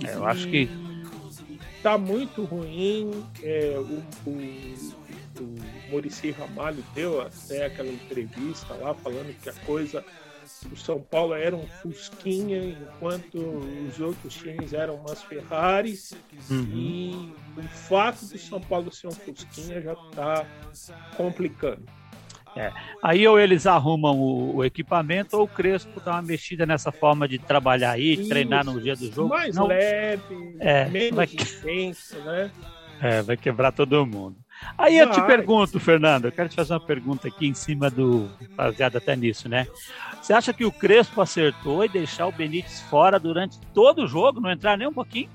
é. 0.04 0.14
Eu 0.14 0.26
acho 0.26 0.48
que 0.48 0.68
tá 1.82 1.96
muito 1.96 2.44
ruim. 2.44 3.24
É, 3.42 3.76
o, 3.78 4.02
o, 4.28 4.92
o 5.40 5.56
Murici 5.90 6.30
Ramalho 6.30 6.84
deu 6.94 7.20
até 7.20 7.66
aquela 7.66 7.88
entrevista 7.88 8.74
lá 8.74 8.94
falando 8.94 9.34
que 9.40 9.48
a 9.48 9.54
coisa 9.64 10.04
o 10.70 10.76
São 10.76 11.00
Paulo 11.00 11.34
era 11.34 11.54
um 11.54 11.66
Fusquinha, 11.66 12.58
enquanto 12.58 13.38
os 13.88 14.00
outros 14.00 14.34
times 14.34 14.72
eram 14.72 14.96
umas 14.96 15.22
Ferraris. 15.22 16.14
Uhum. 16.50 16.68
E 16.72 17.34
o 17.56 17.62
fato 17.62 18.26
do 18.26 18.38
São 18.38 18.60
Paulo 18.60 18.92
ser 18.92 19.08
um 19.08 19.12
Fusquinha 19.12 19.80
já 19.80 19.92
está 19.92 20.46
complicando. 21.16 21.84
É. 22.56 22.72
Aí 23.02 23.26
ou 23.28 23.38
eles 23.38 23.66
arrumam 23.66 24.18
o, 24.18 24.56
o, 24.56 24.64
equipamento 24.64 25.36
ou 25.36 25.44
o 25.44 25.48
Crespo 25.48 26.00
dá 26.00 26.12
uma 26.12 26.22
mexida 26.22 26.66
nessa 26.66 26.90
forma 26.90 27.28
de 27.28 27.38
trabalhar 27.38 27.92
aí, 27.92 28.14
Isso. 28.14 28.28
treinar 28.28 28.64
no 28.64 28.80
dia 28.80 28.96
do 28.96 29.12
jogo. 29.12 29.28
Mais 29.28 29.54
Não... 29.54 29.66
leve, 29.66 30.56
é, 30.58 30.88
menos 30.88 31.14
vai... 31.14 31.26
intenso, 31.26 32.18
né? 32.20 32.50
É, 33.00 33.22
vai 33.22 33.36
quebrar 33.36 33.70
todo 33.70 34.04
mundo. 34.04 34.36
Aí 34.76 34.98
eu 34.98 35.10
te 35.10 35.20
pergunto, 35.22 35.78
Fernando, 35.78 36.24
eu 36.24 36.32
quero 36.32 36.48
te 36.48 36.56
fazer 36.56 36.72
uma 36.72 36.80
pergunta 36.80 37.28
aqui 37.28 37.46
em 37.46 37.54
cima 37.54 37.88
do. 37.88 38.28
baseado 38.56 38.96
até 38.96 39.14
nisso, 39.14 39.48
né? 39.48 39.68
Você 40.20 40.32
acha 40.32 40.52
que 40.52 40.64
o 40.64 40.72
Crespo 40.72 41.20
acertou 41.20 41.84
e 41.84 41.88
deixar 41.88 42.26
o 42.26 42.32
Benítez 42.32 42.80
fora 42.82 43.18
durante 43.18 43.58
todo 43.72 44.02
o 44.02 44.06
jogo, 44.06 44.40
não 44.40 44.50
entrar 44.50 44.76
nem 44.76 44.86
um 44.86 44.92
pouquinho? 44.92 45.30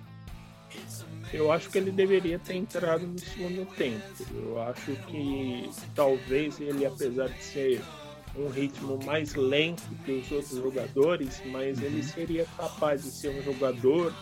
Eu 1.34 1.52
acho 1.52 1.70
que 1.70 1.80
ele 1.80 1.92
deveria 1.92 2.38
ter 2.38 2.56
entrado 2.56 3.08
no 3.08 3.18
segundo 3.18 3.66
tempo. 3.76 4.04
Eu 4.32 4.62
acho 4.62 4.96
que 5.08 5.68
talvez 5.96 6.62
ele, 6.62 6.86
apesar 6.86 7.28
de 7.28 7.44
ser 7.44 7.82
um 8.38 8.50
ritmo 8.50 9.00
mais 9.04 9.34
lento 9.34 9.84
que 10.06 10.12
os 10.12 10.32
outros 10.32 10.58
jogadores, 10.58 11.42
mas 11.48 11.82
ele 11.82 11.98
uhum. 11.98 12.08
seria 12.08 12.46
capaz 12.56 13.04
de 13.04 13.10
ser 13.10 13.30
um 13.30 13.42
jogador 13.44 14.14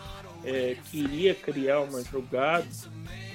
é, 0.44 0.78
que 0.86 1.00
iria 1.00 1.36
criar 1.36 1.82
uma 1.82 2.04
jogada 2.04 2.68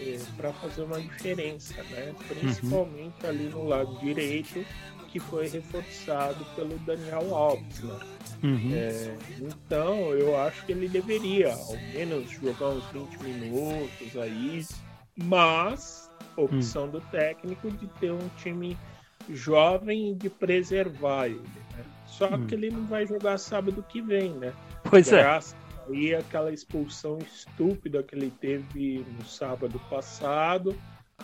é, 0.01 0.19
para 0.37 0.53
fazer 0.55 0.83
uma 0.83 1.01
diferença, 1.01 1.75
né? 1.85 2.15
principalmente 2.29 3.23
uhum. 3.23 3.29
ali 3.29 3.49
no 3.49 3.65
lado 3.67 3.99
direito, 3.99 4.65
que 5.11 5.21
foi 5.21 5.49
reforçado 5.49 6.45
pelo 6.55 6.79
Daniel 6.81 7.35
Alves, 7.35 7.81
né? 7.81 7.99
Uhum. 8.43 8.71
É, 8.75 9.17
então, 9.41 10.11
eu 10.13 10.37
acho 10.39 10.67
que 10.67 10.73
ele 10.73 10.89
deveria, 10.89 11.55
ao 11.55 11.77
menos, 11.95 12.31
jogar 12.31 12.69
uns 12.69 12.85
20 12.93 13.23
minutos 13.23 14.17
aí, 14.17 14.67
mas 15.17 16.11
opção 16.37 16.89
do 16.89 17.01
técnico 17.01 17.71
de 17.71 17.87
ter 17.99 18.13
um 18.13 18.29
time 18.37 18.77
jovem 19.31 20.13
e 20.13 20.15
de 20.15 20.29
preservar 20.29 21.27
ele. 21.27 21.41
Né? 21.77 21.85
Só 22.07 22.29
Hum. 22.29 22.47
que 22.47 22.55
ele 22.55 22.71
não 22.71 22.85
vai 22.87 23.07
jogar 23.07 23.39
sábado 23.39 23.85
que 23.89 24.01
vem, 24.01 24.33
né? 24.33 24.53
Pois 24.85 25.11
é. 25.13 25.41
Aí 25.89 26.15
aquela 26.15 26.53
expulsão 26.53 27.19
estúpida 27.19 28.03
que 28.03 28.15
ele 28.15 28.31
teve 28.31 29.05
no 29.17 29.25
sábado 29.25 29.79
passado, 29.89 30.75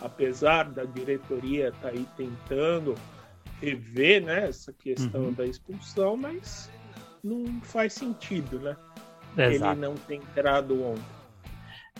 apesar 0.00 0.70
da 0.70 0.84
diretoria 0.84 1.68
estar 1.68 1.88
aí 1.88 2.06
tentando 2.16 2.94
rever 3.60 4.22
né, 4.22 4.48
essa 4.48 4.72
questão 4.72 5.24
Uhum. 5.24 5.32
da 5.32 5.44
expulsão, 5.46 6.16
mas 6.16 6.70
não 7.22 7.60
faz 7.62 7.92
sentido, 7.92 8.58
né? 8.60 8.76
Exato. 9.36 9.72
Ele 9.72 9.80
não 9.80 9.94
ter 9.94 10.16
entrado 10.16 10.82
ontem. 10.82 11.02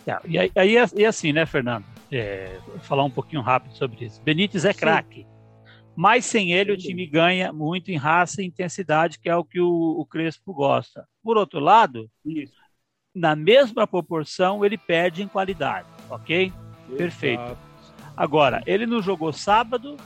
É, 0.07 0.19
E 0.29 0.39
aí, 0.39 0.53
aí 0.57 0.77
é- 0.77 0.87
e 0.97 1.05
assim, 1.05 1.33
né, 1.33 1.47
Fernando? 1.47 1.85
É, 2.11 2.59
vou 2.67 2.79
falar 2.81 3.05
um 3.05 3.11
pouquinho 3.11 3.41
rápido 3.41 3.75
sobre 3.77 4.05
isso. 4.05 4.21
Benítez 4.23 4.65
é 4.65 4.73
Sim. 4.73 4.81
craque. 4.81 5.27
Mas 5.97 6.25
sem 6.25 6.53
ele, 6.53 6.73
o 6.73 6.81
Sem 6.81 6.91
time 6.91 7.07
ganha 7.07 7.53
muito 7.53 7.91
em 7.91 7.97
raça 7.97 8.43
e 8.43 8.47
intensidade, 8.47 9.19
que 9.19 9.29
é 9.29 9.37
o 9.37 9.45
que 9.45 9.61
o, 9.61 9.69
o 9.69 10.07
Crespo 10.07 10.53
gosta. 10.53 11.07
Por 11.23 11.37
outro 11.37 11.61
lado, 11.61 12.11
Isso. 12.25 12.55
na 13.15 13.37
mesma 13.37 13.87
proporção, 13.87 14.65
ele 14.65 14.77
perde 14.77 15.23
em 15.23 15.29
qualidade, 15.29 15.87
ok? 16.11 16.53
Perfeito. 16.97 17.43
Exato. 17.43 17.59
Agora, 18.17 18.63
ele 18.67 18.87
não 18.87 19.01
jogou 19.01 19.33
sábado, 19.33 19.97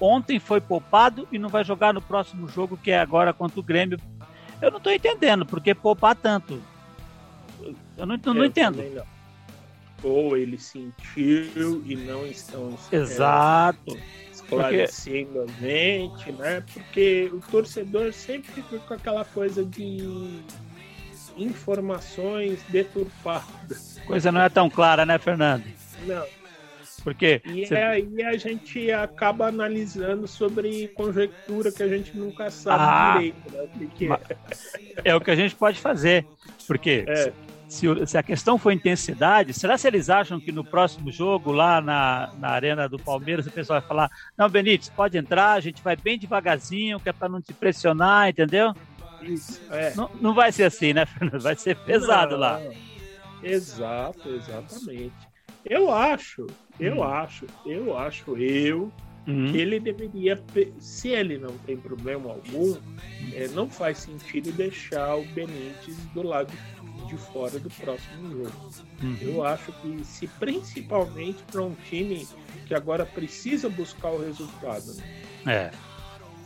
ontem 0.00 0.38
foi 0.38 0.60
poupado 0.60 1.28
e 1.30 1.38
não 1.38 1.48
vai 1.48 1.62
jogar 1.64 1.94
no 1.94 2.02
próximo 2.02 2.48
jogo, 2.48 2.76
que 2.76 2.90
é 2.90 3.00
agora 3.00 3.32
contra 3.32 3.60
o 3.60 3.62
Grêmio. 3.62 3.98
Eu 4.60 4.70
não 4.70 4.78
estou 4.78 4.92
entendendo 4.92 5.44
por 5.46 5.60
que 5.60 5.74
poupar 5.74 6.16
tanto. 6.16 6.60
Eu 7.96 8.06
não, 8.06 8.14
eu 8.14 8.34
não 8.34 8.36
Eu 8.36 8.44
entendo. 8.44 8.76
não. 8.76 9.21
Ou 10.02 10.36
ele 10.36 10.58
sentiu 10.58 11.82
e 11.86 11.94
não 11.96 12.26
estão 12.26 12.76
é, 12.90 12.96
Exato. 12.96 13.96
esclarecendo 14.32 15.42
a 15.42 15.46
gente, 15.60 16.32
né? 16.32 16.62
Porque 16.72 17.30
o 17.32 17.40
torcedor 17.50 18.12
sempre 18.12 18.50
fica 18.52 18.78
com 18.80 18.94
aquela 18.94 19.24
coisa 19.24 19.64
de 19.64 20.40
informações 21.36 22.62
deturpadas. 22.68 24.00
Coisa 24.06 24.32
não 24.32 24.40
é 24.40 24.48
tão 24.48 24.68
clara, 24.68 25.06
né, 25.06 25.18
Fernando? 25.18 25.64
Não. 26.06 26.24
Porque 27.02 27.40
E 27.44 27.66
cê- 27.66 27.76
aí 27.76 28.22
a 28.24 28.36
gente 28.36 28.90
acaba 28.92 29.48
analisando 29.48 30.28
sobre 30.28 30.86
conjectura 30.88 31.72
que 31.72 31.82
a 31.82 31.88
gente 31.88 32.16
nunca 32.16 32.48
sabe 32.50 32.82
Ah, 32.84 33.14
direito, 33.18 33.52
né? 33.52 33.68
Porque 33.76 34.06
ma- 34.08 34.20
é 35.04 35.14
o 35.14 35.20
que 35.20 35.30
a 35.30 35.34
gente 35.36 35.54
pode 35.56 35.80
fazer. 35.80 36.24
Porque 36.66 37.04
É. 37.08 37.32
se, 37.72 37.86
se 38.06 38.18
a 38.18 38.22
questão 38.22 38.58
for 38.58 38.70
intensidade, 38.70 39.54
será 39.54 39.78
se 39.78 39.88
eles 39.88 40.10
acham 40.10 40.38
que 40.38 40.52
no 40.52 40.62
próximo 40.62 41.10
jogo, 41.10 41.52
lá 41.52 41.80
na, 41.80 42.30
na 42.38 42.48
Arena 42.50 42.86
do 42.88 42.98
Palmeiras, 42.98 43.46
o 43.46 43.50
pessoal 43.50 43.80
vai 43.80 43.88
falar: 43.88 44.10
Não, 44.36 44.48
Benítez, 44.48 44.90
pode 44.90 45.16
entrar, 45.16 45.52
a 45.52 45.60
gente 45.60 45.82
vai 45.82 45.96
bem 45.96 46.18
devagarzinho, 46.18 47.00
que 47.00 47.08
é 47.08 47.12
para 47.12 47.28
não 47.30 47.40
te 47.40 47.54
pressionar, 47.54 48.28
entendeu? 48.28 48.74
isso, 49.22 49.60
é. 49.70 49.94
Não, 49.94 50.10
não 50.20 50.34
vai 50.34 50.52
ser 50.52 50.64
assim, 50.64 50.92
né, 50.92 51.06
Fernando? 51.06 51.40
Vai 51.40 51.56
ser 51.56 51.76
pesado 51.76 52.32
Não, 52.32 52.40
lá. 52.40 52.60
Exato, 53.42 54.28
exatamente. 54.28 55.14
Eu 55.64 55.92
acho, 55.92 56.46
eu 56.78 56.98
Hum. 56.98 57.04
acho, 57.04 57.46
eu 57.64 57.96
acho, 57.96 58.36
eu 58.36 58.92
Uhum. 59.26 59.52
que 59.52 59.58
ele 59.58 59.78
deveria, 59.78 60.42
se 60.80 61.08
ele 61.10 61.38
não 61.38 61.56
tem 61.58 61.76
problema 61.76 62.30
algum, 62.30 62.76
é, 63.32 63.46
não 63.48 63.68
faz 63.68 63.98
sentido 63.98 64.50
deixar 64.50 65.14
o 65.14 65.24
Benítez 65.26 65.96
do 66.12 66.22
lado 66.22 66.52
de 67.12 67.18
fora 67.18 67.58
do 67.58 67.68
próximo 67.68 68.30
jogo. 68.30 68.70
Uhum. 69.02 69.16
Eu 69.20 69.44
acho 69.44 69.70
que 69.72 70.02
se 70.04 70.26
principalmente 70.26 71.42
para 71.50 71.62
um 71.62 71.74
time 71.88 72.26
que 72.66 72.74
agora 72.74 73.04
precisa 73.04 73.68
buscar 73.68 74.08
o 74.10 74.20
resultado. 74.24 74.94
né? 74.94 75.04
É, 75.46 75.70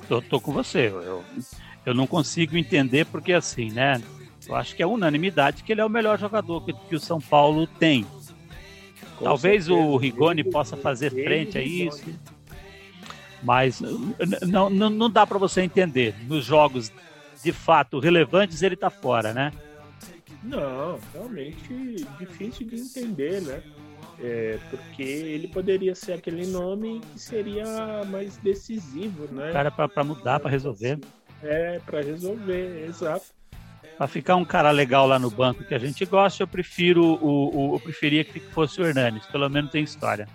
tô, 0.08 0.20
tô 0.20 0.40
com 0.40 0.52
você. 0.52 0.88
Eu, 0.88 1.22
eu 1.84 1.94
não 1.94 2.06
consigo 2.06 2.56
entender 2.56 3.06
porque 3.06 3.32
assim, 3.32 3.70
né? 3.70 4.02
Eu 4.48 4.54
acho 4.54 4.74
que 4.74 4.82
é 4.82 4.86
unanimidade 4.86 5.62
que 5.62 5.72
ele 5.72 5.80
é 5.80 5.84
o 5.84 5.88
melhor 5.90 6.18
jogador 6.18 6.64
que, 6.64 6.72
que 6.72 6.94
o 6.96 7.00
São 7.00 7.20
Paulo 7.20 7.66
tem. 7.66 8.04
Com 9.18 9.24
Talvez 9.24 9.64
certeza, 9.66 9.86
o 9.86 9.96
Rigoni 9.96 10.40
ele- 10.42 10.50
possa 10.50 10.76
fazer 10.76 11.12
ele- 11.12 11.24
frente 11.24 11.58
a 11.58 11.62
isso, 11.62 12.04
mas 13.42 13.80
não, 14.42 14.68
não, 14.70 14.90
não 14.90 15.10
dá 15.10 15.26
para 15.26 15.38
você 15.38 15.62
entender. 15.62 16.14
Nos 16.28 16.44
jogos 16.44 16.92
de 17.42 17.52
fato 17.52 17.98
relevantes, 17.98 18.62
ele 18.62 18.76
tá 18.76 18.90
fora, 18.90 19.32
né? 19.32 19.52
Não, 20.46 20.98
realmente 21.12 21.96
difícil 22.18 22.66
de 22.66 22.76
entender, 22.76 23.42
né? 23.42 23.62
É, 24.18 24.58
porque 24.70 25.02
ele 25.02 25.48
poderia 25.48 25.94
ser 25.94 26.14
aquele 26.14 26.46
nome 26.46 27.00
que 27.12 27.18
seria 27.18 28.04
mais 28.04 28.36
decisivo, 28.38 29.28
né? 29.32 29.50
O 29.50 29.52
cara 29.52 29.70
para 29.70 30.04
mudar, 30.04 30.40
para 30.40 30.50
resolver. 30.50 30.98
É, 31.42 31.78
para 31.80 32.00
resolver, 32.00 32.86
exato. 32.86 33.26
Para 33.98 34.06
ficar 34.06 34.36
um 34.36 34.44
cara 34.44 34.70
legal 34.70 35.06
lá 35.06 35.18
no 35.18 35.30
banco 35.30 35.64
que 35.64 35.74
a 35.74 35.78
gente 35.78 36.04
gosta, 36.04 36.42
eu 36.42 36.46
prefiro 36.46 37.02
o, 37.04 37.72
o 37.72 37.76
eu 37.76 37.80
preferia 37.80 38.24
que 38.24 38.38
fosse 38.38 38.80
o 38.80 38.86
Hernanes, 38.86 39.26
pelo 39.26 39.48
menos 39.48 39.70
tem 39.70 39.82
história. 39.82 40.28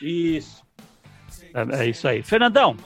Isso. 0.00 0.62
É, 1.54 1.82
é 1.82 1.88
isso 1.88 2.08
aí. 2.08 2.22
Fernandão, 2.22 2.76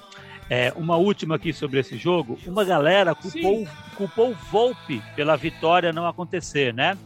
é, 0.48 0.72
uma 0.76 0.96
última 0.96 1.36
aqui 1.36 1.52
sobre 1.52 1.80
esse 1.80 1.96
jogo. 1.96 2.38
Uma 2.46 2.64
galera 2.64 3.14
culpou, 3.14 3.66
culpou 3.96 4.30
o 4.30 4.34
Volpe 4.34 5.02
pela 5.14 5.36
vitória 5.36 5.92
não 5.92 6.06
acontecer, 6.06 6.72
né? 6.72 6.96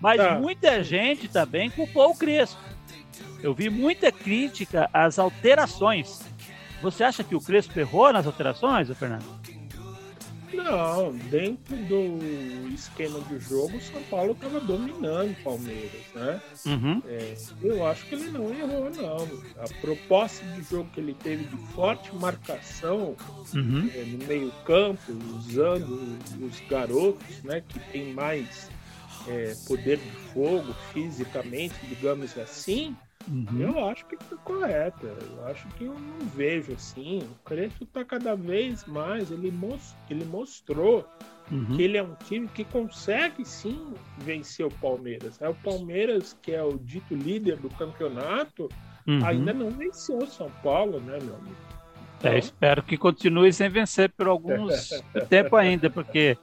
Mas 0.00 0.16
Tá. 0.18 0.38
muita 0.38 0.82
gente 0.82 1.28
também 1.28 1.70
culpou 1.70 2.10
o 2.10 2.16
Crespo. 2.16 2.60
Eu 3.42 3.54
vi 3.54 3.70
muita 3.70 4.10
crítica 4.10 4.88
às 4.92 5.18
alterações. 5.18 6.22
Você 6.82 7.04
acha 7.04 7.22
que 7.24 7.34
o 7.34 7.40
Crespo 7.40 7.78
errou 7.78 8.12
nas 8.12 8.26
alterações, 8.26 8.88
Fernando? 8.98 9.24
Não, 10.56 11.12
dentro 11.30 11.76
do 11.76 12.68
esquema 12.72 13.20
de 13.20 13.38
jogo, 13.38 13.76
o 13.76 13.80
São 13.80 14.02
Paulo 14.04 14.32
estava 14.32 14.60
dominando 14.60 15.32
o 15.32 15.42
Palmeiras, 15.42 16.02
né? 16.14 16.40
Uhum. 16.66 17.02
É, 17.06 17.34
eu 17.62 17.86
acho 17.86 18.06
que 18.06 18.14
ele 18.14 18.30
não 18.30 18.50
errou, 18.54 18.90
não. 18.90 19.62
A 19.62 19.68
proposta 19.80 20.44
de 20.46 20.62
jogo 20.62 20.88
que 20.92 21.00
ele 21.00 21.14
teve 21.14 21.44
de 21.44 21.56
forte 21.72 22.14
marcação 22.14 23.16
Uhum. 23.54 23.90
é, 23.94 24.04
no 24.04 24.26
meio-campo, 24.26 25.12
usando 25.36 26.18
os 26.40 26.60
garotos, 26.68 27.42
né, 27.42 27.62
que 27.68 27.78
tem 27.92 28.12
mais 28.12 28.68
é, 29.28 29.54
poder 29.66 29.98
de 29.98 30.10
fogo 30.32 30.74
fisicamente, 30.92 31.74
digamos 31.88 32.36
assim, 32.38 32.96
Uhum. 33.28 33.46
eu 33.60 33.88
acho 33.88 34.04
que 34.06 34.16
foi 34.24 34.36
correta. 34.44 35.06
Eu 35.36 35.46
acho 35.46 35.66
que 35.68 35.84
eu 35.84 35.94
não 35.94 36.26
vejo 36.26 36.72
assim. 36.72 37.18
O 37.18 37.34
Crespo 37.48 37.84
está 37.84 38.04
cada 38.04 38.34
vez 38.36 38.84
mais, 38.84 39.30
ele, 39.30 39.50
mos- 39.50 39.94
ele 40.10 40.24
mostrou 40.24 41.06
Uhum. 41.50 41.76
que 41.76 41.82
ele 41.82 41.96
é 41.98 42.02
um 42.02 42.14
time 42.26 42.48
que 42.48 42.64
consegue 42.64 43.44
sim 43.44 43.94
vencer 44.18 44.64
o 44.66 44.70
Palmeiras. 44.70 45.40
É 45.42 45.48
o 45.48 45.54
Palmeiras, 45.54 46.34
que 46.42 46.52
é 46.52 46.62
o 46.62 46.78
dito 46.78 47.14
líder 47.14 47.56
do 47.56 47.68
campeonato, 47.70 48.68
Uhum. 49.06 49.24
ainda 49.24 49.52
não 49.52 49.70
venceu 49.70 50.18
o 50.18 50.26
São 50.26 50.50
Paulo, 50.62 51.00
né, 51.00 51.18
meu 51.22 51.34
amigo? 51.36 51.56
É, 52.22 52.38
espero 52.38 52.82
que 52.82 52.96
continue 52.96 53.52
sem 53.52 53.68
vencer 53.68 54.10
por 54.10 54.26
alguns 54.26 54.88
tempo 55.28 55.56
ainda, 55.56 55.90
porque 55.90 56.38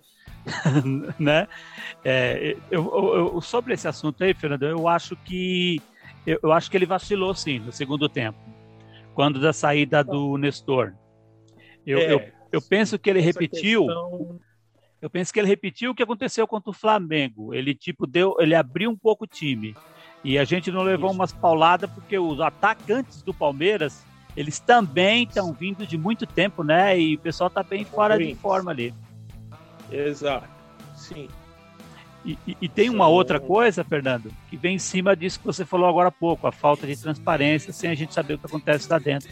né? 1.19 1.47
É, 2.03 2.55
eu- 2.69 3.33
eu- 3.35 3.41
sobre 3.41 3.73
esse 3.73 3.87
assunto 3.87 4.23
aí, 4.23 4.33
Fernando, 4.33 4.63
eu 4.63 4.87
acho 4.87 5.15
que 5.15 5.81
eu, 6.25 6.39
eu 6.43 6.51
acho 6.51 6.69
que 6.69 6.77
ele 6.77 6.85
vacilou 6.85 7.33
sim 7.33 7.59
no 7.59 7.71
segundo 7.71 8.07
tempo, 8.07 8.37
quando 9.13 9.39
da 9.39 9.53
saída 9.53 10.03
do 10.03 10.37
Nestor. 10.37 10.93
Eu, 11.85 11.99
É, 11.99 12.13
eu, 12.13 12.21
eu 12.51 12.61
penso 12.61 12.99
que 12.99 13.09
ele 13.09 13.21
repetiu, 13.21 13.85
questão- 13.85 14.39
eu 15.01 15.09
penso 15.09 15.33
que 15.33 15.39
ele 15.39 15.47
repetiu 15.47 15.91
o 15.91 15.95
que 15.95 16.03
aconteceu 16.03 16.47
contra 16.47 16.69
o 16.69 16.73
Flamengo. 16.73 17.53
Ele 17.53 17.73
tipo 17.73 18.05
deu, 18.05 18.35
ele 18.39 18.53
abriu 18.53 18.89
um 18.89 18.97
pouco 18.97 19.23
o 19.23 19.27
time 19.27 19.75
e 20.23 20.37
a 20.37 20.43
gente 20.43 20.71
não 20.71 20.83
levou 20.83 21.09
Isso. 21.09 21.19
umas 21.19 21.33
pauladas 21.33 21.89
porque 21.89 22.17
os 22.19 22.39
atacantes 22.39 23.23
do 23.23 23.33
Palmeiras 23.33 24.05
eles 24.35 24.59
também 24.59 25.23
estão 25.23 25.51
vindo 25.51 25.85
de 25.85 25.97
muito 25.97 26.25
tempo, 26.25 26.63
né? 26.63 26.97
E 26.97 27.15
o 27.15 27.19
pessoal 27.19 27.49
tá 27.49 27.63
bem 27.63 27.83
fora 27.83 28.17
de 28.17 28.33
forma 28.35 28.71
ali. 28.71 28.93
Exato. 29.91 30.47
Sim. 30.95 31.27
E, 32.23 32.37
e- 32.47 32.57
e 32.61 32.69
tem 32.69 32.89
uma 32.89 33.07
outra 33.07 33.39
coisa, 33.39 33.83
Fernando, 33.83 34.31
que 34.49 34.55
vem 34.55 34.75
em 34.75 34.79
cima 34.79 35.15
disso 35.15 35.39
que 35.39 35.45
você 35.45 35.65
falou 35.65 35.87
agora 35.89 36.09
há 36.09 36.11
pouco, 36.11 36.45
a 36.47 36.51
falta 36.51 36.85
de 36.85 36.95
transparência 36.95 37.73
sem 37.73 37.89
a 37.89 37.95
gente 37.95 38.13
saber 38.13 38.35
o 38.35 38.37
que 38.37 38.45
acontece 38.45 38.87
lá 38.89 38.99
dentro. 38.99 39.29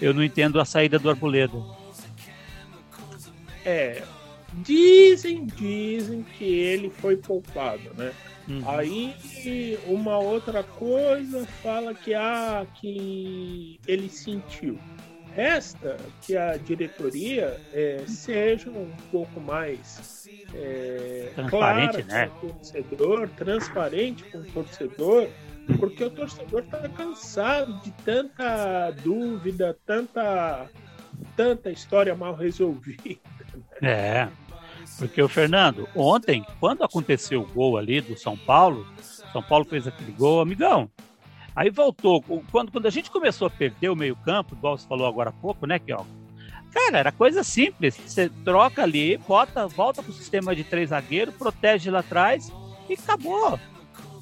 Eu 0.00 0.14
não 0.14 0.24
entendo 0.24 0.58
a 0.58 0.64
saída 0.64 0.98
do 0.98 1.10
Arboleda. 1.10 1.58
É. 3.64 4.02
Dizem, 4.54 5.46
dizem 5.46 6.24
que 6.36 6.44
ele 6.44 6.90
foi 6.90 7.16
poupado, 7.16 7.92
né? 7.96 8.12
Uhum. 8.48 8.62
Aí 8.68 9.78
uma 9.86 10.18
outra 10.18 10.62
coisa 10.62 11.46
fala 11.62 11.94
que 11.94 12.14
ah, 12.14 12.66
que 12.74 13.78
ele 13.86 14.08
sentiu. 14.08 14.78
Resta 15.34 15.96
que 16.22 16.36
a 16.36 16.56
diretoria 16.56 17.60
é, 17.72 18.02
seja 18.06 18.68
um 18.70 18.90
pouco 19.10 19.40
mais 19.40 20.28
é, 20.54 21.32
transparente, 21.34 22.02
clara 22.02 22.26
né? 22.26 22.32
com 22.40 22.46
o 22.46 22.52
torcedor, 22.52 23.28
transparente 23.30 24.24
com 24.24 24.38
o 24.38 24.44
torcedor, 24.44 25.28
porque 25.78 26.04
o 26.04 26.10
torcedor 26.10 26.62
está 26.62 26.88
cansado 26.88 27.80
de 27.80 27.90
tanta 28.04 28.90
dúvida, 29.02 29.76
tanta, 29.86 30.68
tanta 31.36 31.70
história 31.70 32.14
mal 32.14 32.34
resolvida. 32.34 33.20
É, 33.80 34.28
porque 34.98 35.22
o 35.22 35.28
Fernando, 35.28 35.88
ontem, 35.94 36.44
quando 36.58 36.82
aconteceu 36.82 37.42
o 37.42 37.46
gol 37.46 37.76
ali 37.76 38.00
do 38.00 38.18
São 38.18 38.36
Paulo, 38.36 38.86
São 39.32 39.42
Paulo 39.42 39.64
fez 39.64 39.86
aquele 39.86 40.12
gol, 40.12 40.40
amigão. 40.40 40.90
Aí 41.60 41.68
voltou. 41.68 42.22
Quando, 42.50 42.72
quando 42.72 42.86
a 42.86 42.90
gente 42.90 43.10
começou 43.10 43.46
a 43.46 43.50
perder 43.50 43.90
o 43.90 43.94
meio-campo, 43.94 44.54
igual 44.54 44.78
você 44.78 44.88
falou 44.88 45.06
agora 45.06 45.28
há 45.28 45.32
pouco, 45.32 45.66
né, 45.66 45.78
que 45.78 45.92
ó, 45.92 46.02
Cara, 46.72 46.98
era 46.98 47.12
coisa 47.12 47.44
simples. 47.44 47.96
Você 47.96 48.30
troca 48.42 48.82
ali, 48.82 49.18
bota, 49.18 49.66
volta 49.66 50.02
pro 50.02 50.10
sistema 50.10 50.56
de 50.56 50.64
três 50.64 50.88
zagueiros, 50.88 51.34
protege 51.34 51.90
lá 51.90 51.98
atrás 51.98 52.50
e 52.88 52.94
acabou. 52.94 53.60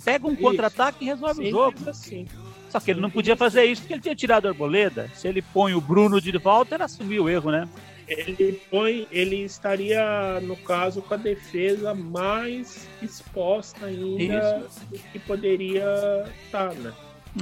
Pega 0.05 0.27
um 0.27 0.35
contra-ataque 0.35 1.05
e 1.05 1.09
resolve 1.09 1.47
o 1.47 1.51
jogo. 1.51 1.89
Assim. 1.89 2.27
Só 2.71 2.81
que 2.81 2.91
ele 2.91 3.01
não 3.01 3.11
podia 3.11 3.37
fazer 3.37 3.67
isso 3.67 3.83
porque 3.83 3.95
ele 3.95 4.03
tinha 4.03 4.17
tirado 4.17 4.47
a 4.47 4.49
arboleda. 4.49 5.09
Se 5.15 5.29
ele 5.29 5.41
põe 5.41 5.75
o 5.75 5.81
Bruno 5.81 6.21
de 6.21 6.37
volta, 6.39 6.75
ele 6.75 6.83
assumiu 6.83 7.25
o 7.25 7.29
erro, 7.29 7.53
né? 7.53 7.69
ele 8.09 8.61
põe, 8.71 9.07
ele 9.13 9.45
estaria 9.45 10.41
no 10.41 10.57
caso 10.57 11.03
com 11.03 11.15
a 11.15 11.19
defesa 11.19 11.95
mais 11.95 12.89
exposta 13.03 13.87
ainda 13.87 14.67
Isso. 14.67 14.87
do 14.87 14.99
que 14.99 15.19
poderia 15.19 16.25
estar, 16.47 16.73
né? 16.73 16.93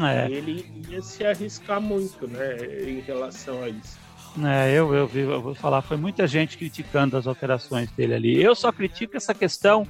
É. 0.00 0.31
Ele 0.31 0.66
ia 0.88 1.02
se 1.02 1.25
arriscar 1.25 1.81
muito, 1.81 2.26
né, 2.26 2.57
em 2.87 3.00
relação 3.00 3.62
a 3.62 3.69
isso. 3.69 3.99
É, 4.45 4.73
eu, 4.73 4.95
eu, 4.95 5.07
vi, 5.07 5.21
eu 5.21 5.40
vou 5.40 5.55
falar, 5.55 5.81
foi 5.81 5.97
muita 5.97 6.26
gente 6.26 6.59
criticando 6.59 7.16
as 7.16 7.26
alterações 7.26 7.90
dele 7.93 8.14
ali. 8.14 8.43
Eu 8.43 8.55
só 8.55 8.71
critico 8.71 9.16
essa 9.16 9.33
questão 9.33 9.87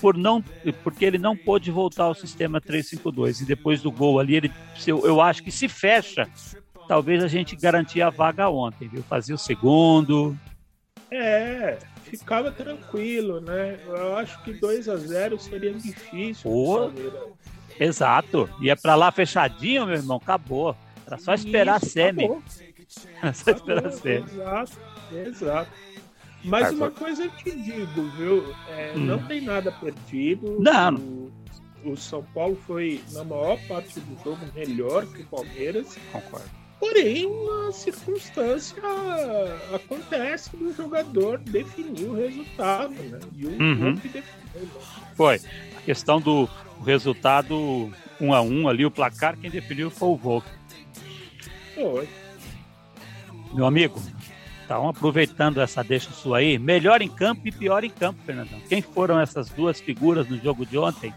por 0.00 0.16
não, 0.16 0.42
porque 0.84 1.04
ele 1.04 1.18
não 1.18 1.36
pôde 1.36 1.70
voltar 1.70 2.04
ao 2.04 2.14
sistema 2.14 2.60
352 2.60 3.40
e 3.40 3.44
depois 3.44 3.82
do 3.82 3.90
gol 3.90 4.20
ali, 4.20 4.36
ele, 4.36 4.52
eu, 4.86 5.04
eu 5.04 5.20
acho 5.20 5.42
que 5.42 5.50
se 5.50 5.66
fecha 5.66 6.28
talvez 6.88 7.22
a 7.22 7.28
gente 7.28 7.54
garantia 7.54 8.06
a 8.06 8.10
vaga 8.10 8.48
ontem, 8.48 8.88
viu? 8.88 9.02
Fazia 9.02 9.34
o 9.34 9.38
segundo. 9.38 10.36
É, 11.10 11.78
ficava 12.04 12.50
tranquilo, 12.50 13.40
né? 13.40 13.78
Eu 13.86 14.16
acho 14.16 14.42
que 14.42 14.54
2 14.54 14.88
a 14.88 14.96
0 14.96 15.38
seria 15.38 15.72
difícil. 15.74 16.50
Pô, 16.50 16.90
exato. 17.78 18.48
Ia 18.60 18.76
para 18.76 18.94
lá 18.94 19.10
fechadinho, 19.10 19.86
meu 19.86 19.96
irmão, 19.96 20.18
acabou. 20.18 20.76
Era 21.06 21.18
só 21.18 21.34
esperar 21.34 21.76
Isso, 21.76 21.86
a 21.86 21.90
semi. 21.90 22.30
Era 23.22 23.32
só 23.32 23.50
esperar 23.50 23.86
a 23.86 23.90
semi. 23.90 24.24
Exato, 24.24 24.78
exato. 25.12 25.70
Mas 26.44 26.72
uma 26.72 26.90
coisa 26.90 27.24
eu 27.24 27.30
te 27.30 27.50
digo, 27.50 28.02
viu? 28.16 28.54
É, 28.70 28.92
hum. 28.94 29.00
Não 29.00 29.18
tem 29.26 29.40
nada 29.40 29.72
perdido. 29.72 30.56
Não. 30.60 30.94
O, 30.94 31.32
o 31.84 31.96
São 31.96 32.22
Paulo 32.34 32.56
foi, 32.66 33.00
na 33.12 33.24
maior 33.24 33.58
parte 33.66 33.98
do 34.00 34.22
jogo, 34.22 34.38
melhor 34.54 35.06
que 35.06 35.22
o 35.22 35.26
Palmeiras. 35.26 35.96
Concordo. 36.12 36.67
Porém, 36.80 37.26
uma 37.26 37.72
circunstância 37.72 38.80
acontece 39.74 40.56
do 40.56 40.72
jogador 40.72 41.38
definir 41.38 42.08
o 42.08 42.14
resultado, 42.14 42.94
né? 42.94 43.18
E 43.36 43.46
o 43.46 43.50
uhum. 43.50 43.94
definiu. 43.94 44.22
Né? 44.54 44.70
Foi. 45.16 45.40
A 45.76 45.80
questão 45.82 46.20
do 46.20 46.48
resultado 46.84 47.92
um 48.20 48.32
a 48.32 48.40
um 48.40 48.68
ali, 48.68 48.84
o 48.84 48.90
placar, 48.90 49.36
quem 49.36 49.50
definiu 49.50 49.90
foi 49.90 50.08
o 50.08 50.16
Volk. 50.16 50.46
Foi. 51.74 52.08
Meu 53.52 53.66
amigo, 53.66 54.00
então 54.64 54.88
aproveitando 54.88 55.60
essa 55.60 55.82
deixa 55.82 56.10
sua 56.10 56.38
aí, 56.38 56.58
melhor 56.58 57.00
em 57.00 57.08
campo 57.08 57.40
e 57.46 57.52
pior 57.52 57.82
em 57.84 57.90
campo, 57.90 58.20
Fernandão. 58.24 58.60
Quem 58.68 58.82
foram 58.82 59.18
essas 59.18 59.48
duas 59.48 59.80
figuras 59.80 60.28
no 60.28 60.36
jogo 60.36 60.66
de 60.66 60.76
ontem? 60.76 61.14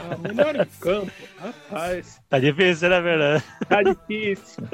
Ah, 0.00 0.16
melhor 0.16 0.54
em 0.56 0.64
campo, 0.80 1.12
rapaz. 1.38 2.20
Tá 2.28 2.38
difícil, 2.38 2.88
né, 2.88 3.00
verdade? 3.00 3.44
Tá 3.68 3.82
difícil. 3.82 4.64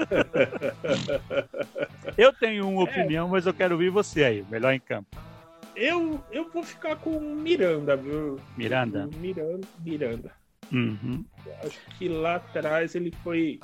eu 2.18 2.32
tenho 2.32 2.68
uma 2.68 2.82
é. 2.82 2.84
opinião, 2.84 3.28
mas 3.28 3.46
eu 3.46 3.54
quero 3.54 3.74
ouvir 3.74 3.90
você 3.90 4.24
aí, 4.24 4.44
melhor 4.50 4.72
em 4.72 4.80
campo. 4.80 5.16
Eu, 5.74 6.22
eu 6.30 6.48
vou 6.50 6.62
ficar 6.62 6.96
com 6.96 7.18
Miranda, 7.18 7.96
viu? 7.96 8.38
Miranda? 8.56 9.08
Miranda. 9.16 9.66
Miranda. 9.80 10.30
Uhum. 10.72 11.24
Acho 11.64 11.80
que 11.98 12.08
lá 12.08 12.36
atrás 12.36 12.94
ele 12.94 13.12
foi 13.22 13.60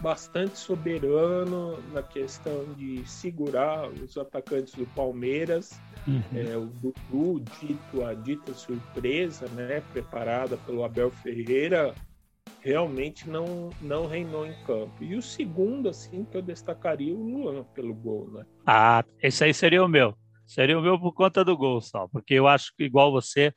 bastante 0.00 0.58
soberano 0.58 1.78
na 1.92 2.02
questão 2.02 2.72
de 2.74 3.06
segurar 3.06 3.88
os 3.88 4.16
atacantes 4.16 4.74
do 4.74 4.86
Palmeiras. 4.86 5.80
Uhum. 6.06 6.22
É, 6.34 6.56
o 6.56 6.66
Dudu, 6.66 7.44
dito 7.60 8.04
a 8.04 8.14
dita 8.14 8.54
surpresa, 8.54 9.46
né, 9.48 9.80
preparada 9.92 10.56
pelo 10.58 10.84
Abel 10.84 11.10
Ferreira, 11.10 11.94
realmente 12.60 13.28
não, 13.28 13.70
não 13.80 14.06
reinou 14.06 14.46
em 14.46 14.54
campo. 14.64 15.02
E 15.02 15.14
o 15.16 15.22
segundo, 15.22 15.88
assim, 15.88 16.24
que 16.24 16.36
eu 16.36 16.42
destacaria 16.42 17.14
o 17.14 17.22
Luan 17.22 17.64
pelo 17.74 17.94
gol, 17.94 18.30
né? 18.30 18.44
Ah, 18.66 19.04
esse 19.22 19.44
aí 19.44 19.54
seria 19.54 19.84
o 19.84 19.88
meu. 19.88 20.16
Seria 20.46 20.78
o 20.78 20.82
meu 20.82 20.98
por 20.98 21.12
conta 21.12 21.44
do 21.44 21.56
gol 21.56 21.80
só, 21.80 22.08
porque 22.08 22.34
eu 22.34 22.48
acho 22.48 22.72
que 22.74 22.84
igual 22.84 23.12
você, 23.12 23.52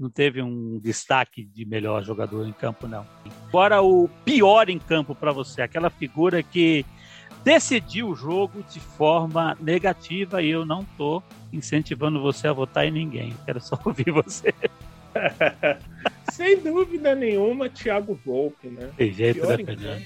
não 0.00 0.08
teve 0.08 0.40
um 0.40 0.78
destaque 0.78 1.44
de 1.44 1.66
melhor 1.66 2.02
jogador 2.02 2.48
em 2.48 2.52
campo, 2.52 2.88
não. 2.88 3.06
Agora, 3.48 3.82
o 3.82 4.08
pior 4.24 4.70
em 4.70 4.78
campo 4.78 5.14
para 5.14 5.30
você, 5.30 5.60
aquela 5.60 5.90
figura 5.90 6.42
que 6.42 6.86
decidiu 7.44 8.08
o 8.08 8.16
jogo 8.16 8.64
de 8.70 8.80
forma 8.80 9.56
negativa 9.60 10.42
e 10.42 10.48
eu 10.48 10.64
não 10.64 10.84
tô 10.96 11.22
incentivando 11.52 12.20
você 12.22 12.48
a 12.48 12.52
votar 12.52 12.86
em 12.86 12.90
ninguém. 12.90 13.34
Quero 13.44 13.60
só 13.60 13.78
ouvir 13.84 14.10
você. 14.10 14.54
Sem 16.32 16.58
dúvida 16.62 17.14
nenhuma, 17.14 17.68
Thiago 17.68 18.18
Volpe, 18.24 18.68
né? 18.68 18.90
Tem 18.96 19.12
jeito, 19.12 19.40
Pior 19.40 19.58
né, 19.58 20.02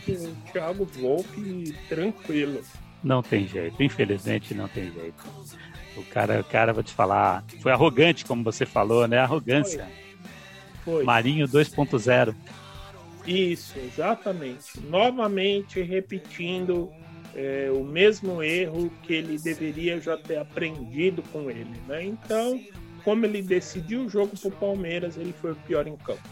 Thiago 0.50 0.85
Volpe, 0.87 1.72
tranquilo. 1.88 2.62
Não 3.02 3.22
tem 3.22 3.46
jeito, 3.46 3.80
infelizmente 3.83 4.54
não 4.54 4.66
tem 4.66 4.90
jeito. 4.90 5.22
O 5.96 6.02
cara, 6.04 6.40
o 6.40 6.44
cara, 6.44 6.72
vou 6.72 6.83
te 6.83 6.92
falar, 6.92 7.44
foi 7.61 7.72
arrogante, 7.72 8.24
como 8.24 8.42
você 8.42 8.66
falou, 8.66 9.07
né? 9.07 9.18
Arrogância. 9.18 9.88
Foi. 10.85 10.96
foi. 10.96 11.04
Marinho 11.04 11.46
2.0. 11.46 12.35
Isso, 13.26 13.78
exatamente. 13.78 14.80
Novamente 14.80 15.80
repetindo 15.80 16.90
é, 17.35 17.70
o 17.72 17.83
mesmo 17.83 18.42
erro 18.42 18.90
que 19.02 19.12
ele 19.12 19.38
deveria 19.38 20.00
já 20.00 20.16
ter 20.16 20.38
aprendido 20.38 21.22
com 21.33 21.50
ele, 21.50 21.74
né? 21.88 22.04
Então, 22.04 22.61
como 23.02 23.24
ele 23.24 23.42
decidiu 23.42 24.04
o 24.04 24.09
jogo 24.09 24.37
pro 24.38 24.50
Palmeiras, 24.50 25.16
ele 25.16 25.33
foi 25.33 25.52
o 25.52 25.57
pior 25.57 25.87
em 25.87 25.96
campo. 25.96 26.22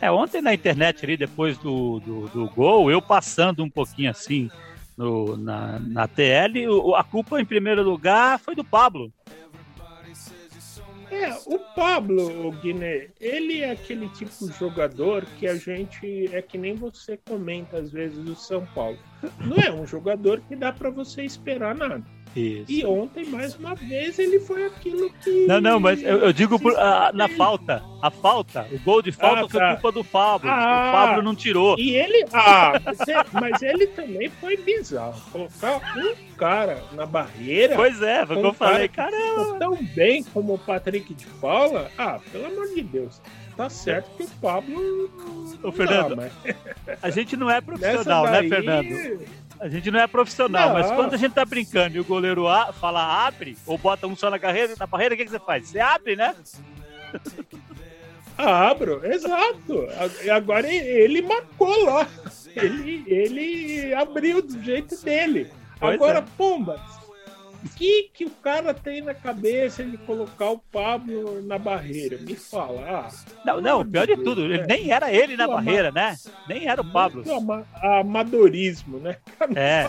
É, 0.00 0.10
ontem 0.10 0.42
na 0.42 0.52
internet 0.52 1.04
ali, 1.04 1.16
depois 1.16 1.56
do, 1.58 2.00
do, 2.00 2.28
do 2.28 2.50
gol, 2.50 2.90
eu 2.90 3.00
passando 3.00 3.62
um 3.62 3.70
pouquinho 3.70 4.10
assim, 4.10 4.50
no, 4.96 5.36
na, 5.36 5.78
na 5.78 6.08
TL, 6.08 6.66
a 6.96 7.04
culpa 7.04 7.40
em 7.40 7.44
primeiro 7.44 7.82
lugar 7.82 8.38
foi 8.38 8.54
do 8.54 8.64
Pablo. 8.64 9.12
É, 11.10 11.32
o 11.46 11.58
Pablo, 11.74 12.48
o 12.48 12.50
Guiné, 12.50 13.08
ele 13.20 13.60
é 13.60 13.70
aquele 13.70 14.08
tipo 14.08 14.46
de 14.46 14.58
jogador 14.58 15.24
que 15.38 15.46
a 15.46 15.54
gente 15.54 16.28
é 16.34 16.42
que 16.42 16.58
nem 16.58 16.74
você 16.74 17.16
comenta 17.16 17.78
às 17.78 17.92
vezes 17.92 18.18
do 18.24 18.34
São 18.34 18.66
Paulo. 18.74 18.98
Não 19.40 19.56
é 19.56 19.72
um 19.72 19.86
jogador 19.86 20.40
que 20.40 20.56
dá 20.56 20.72
para 20.72 20.90
você 20.90 21.22
esperar 21.22 21.76
nada. 21.76 22.04
Isso. 22.36 22.70
E 22.70 22.84
ontem, 22.84 23.24
mais 23.26 23.54
uma 23.56 23.74
vez, 23.74 24.18
ele 24.18 24.38
foi 24.40 24.66
aquilo 24.66 25.10
que. 25.22 25.46
Não, 25.46 25.60
não, 25.60 25.80
mas 25.80 26.02
eu, 26.02 26.18
eu 26.18 26.32
digo 26.32 26.58
por, 26.60 26.78
a, 26.78 27.10
na 27.14 27.28
falta. 27.28 27.82
A 28.02 28.10
falta, 28.10 28.68
o 28.70 28.78
gol 28.80 29.00
de 29.00 29.10
falta 29.10 29.46
ah, 29.46 29.48
foi 29.48 29.60
tá. 29.60 29.72
culpa 29.72 29.92
do 29.92 30.04
Pablo. 30.04 30.50
Ah, 30.50 30.88
o 30.88 30.92
Pablo 30.92 31.22
não 31.22 31.34
tirou. 31.34 31.78
E 31.78 31.96
ele. 31.96 32.26
Ah, 32.32 32.72
mas, 32.84 33.00
é, 33.08 33.24
mas 33.32 33.62
ele 33.62 33.86
também 33.86 34.28
foi 34.28 34.56
bizarro. 34.58 35.18
Colocar 35.32 35.80
um 35.96 36.14
cara 36.36 36.84
na 36.92 37.06
barreira. 37.06 37.74
Pois 37.74 38.02
é, 38.02 38.26
foi 38.26 38.36
o 38.36 38.40
que 38.40 38.46
eu 38.46 38.52
falei, 38.52 38.88
caramba. 38.88 39.58
Tão 39.58 39.82
bem 39.82 40.22
como 40.22 40.54
o 40.54 40.58
Patrick 40.58 41.14
de 41.14 41.26
Paula. 41.40 41.90
Ah, 41.96 42.20
pelo 42.30 42.46
amor 42.46 42.68
de 42.74 42.82
Deus. 42.82 43.20
Tá 43.56 43.70
certo 43.70 44.10
que 44.16 44.24
o 44.24 44.28
Pablo. 44.40 45.10
Ô, 45.62 45.72
Fernando, 45.72 46.14
dá, 46.14 46.16
mas... 46.16 46.32
a 47.02 47.08
gente 47.08 47.34
não 47.36 47.50
é 47.50 47.58
profissional, 47.62 48.26
né, 48.26 48.32
daí... 48.32 48.48
né, 48.48 48.56
Fernando? 48.56 49.45
A 49.60 49.68
gente 49.68 49.90
não 49.90 50.00
é 50.00 50.06
profissional, 50.06 50.68
não. 50.68 50.74
mas 50.74 50.90
quando 50.90 51.14
a 51.14 51.16
gente 51.16 51.32
tá 51.32 51.44
brincando 51.44 51.96
e 51.96 52.00
o 52.00 52.04
goleiro 52.04 52.46
a, 52.46 52.72
fala 52.72 53.26
abre, 53.26 53.56
ou 53.66 53.78
bota 53.78 54.06
um 54.06 54.14
só 54.14 54.30
na 54.30 54.38
carreira, 54.38 54.74
na 54.78 54.86
barreira, 54.86 55.14
o 55.14 55.18
que, 55.18 55.24
que 55.24 55.30
você 55.30 55.38
faz? 55.38 55.68
Você 55.68 55.80
abre, 55.80 56.16
né? 56.16 56.34
Abro, 58.36 59.00
exato. 59.04 59.88
E 60.22 60.28
agora 60.28 60.68
ele 60.68 61.22
marcou 61.22 61.84
lá. 61.84 62.06
Ele, 62.54 63.02
ele 63.06 63.94
abriu 63.94 64.42
do 64.42 64.62
jeito 64.62 65.02
dele. 65.02 65.50
Pois 65.78 65.94
agora, 65.94 66.18
é. 66.18 66.24
pumba, 66.36 66.80
que, 67.66 68.10
que 68.12 68.24
o 68.24 68.30
cara 68.30 68.74
tem 68.74 69.00
na 69.00 69.14
cabeça 69.14 69.84
de 69.84 69.96
colocar 69.98 70.50
o 70.50 70.58
Pablo 70.58 71.42
na 71.42 71.58
barreira? 71.58 72.18
Me 72.18 72.34
fala. 72.34 72.82
Ah, 72.88 73.10
não, 73.44 73.60
não, 73.60 73.86
pior 73.88 74.06
de 74.06 74.16
tudo, 74.16 74.48
né? 74.48 74.64
nem 74.68 74.90
era 74.90 75.12
ele 75.12 75.36
na 75.36 75.46
barreira, 75.46 75.90
né? 75.90 76.16
Nem 76.48 76.68
era 76.68 76.80
o 76.80 76.92
Pablo. 76.92 77.22
Ama 77.30 77.66
amadorismo, 77.82 78.98
né? 78.98 79.16
É. 79.54 79.88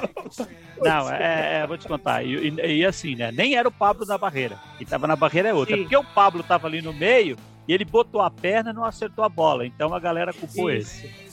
Não, 0.80 1.12
é, 1.12 1.62
é, 1.62 1.68
vou 1.68 1.78
te 1.78 1.88
contar. 1.88 2.24
E, 2.24 2.50
e, 2.50 2.78
e, 2.78 2.86
assim, 2.86 3.16
né? 3.16 3.32
Nem 3.32 3.56
era 3.56 3.68
o 3.68 3.72
Pablo 3.72 4.06
na 4.06 4.18
barreira. 4.18 4.60
Quem 4.78 4.86
tava 4.86 5.08
na 5.08 5.16
barreira 5.16 5.50
é 5.50 5.54
outra. 5.54 5.76
Sim. 5.76 5.82
Porque 5.84 5.98
o 5.98 6.04
Pablo 6.04 6.44
tava 6.44 6.68
ali 6.68 6.82
no 6.82 6.94
meio 6.94 7.36
e 7.68 7.74
ele 7.74 7.84
botou 7.84 8.22
a 8.22 8.30
perna 8.30 8.70
e 8.70 8.74
não 8.74 8.86
acertou 8.86 9.26
a 9.26 9.30
bola. 9.30 9.66
Então 9.66 9.94
a 9.94 10.00
galera 10.00 10.32
culpou 10.34 10.72
Isso. 10.72 11.04
ele. 11.04 11.28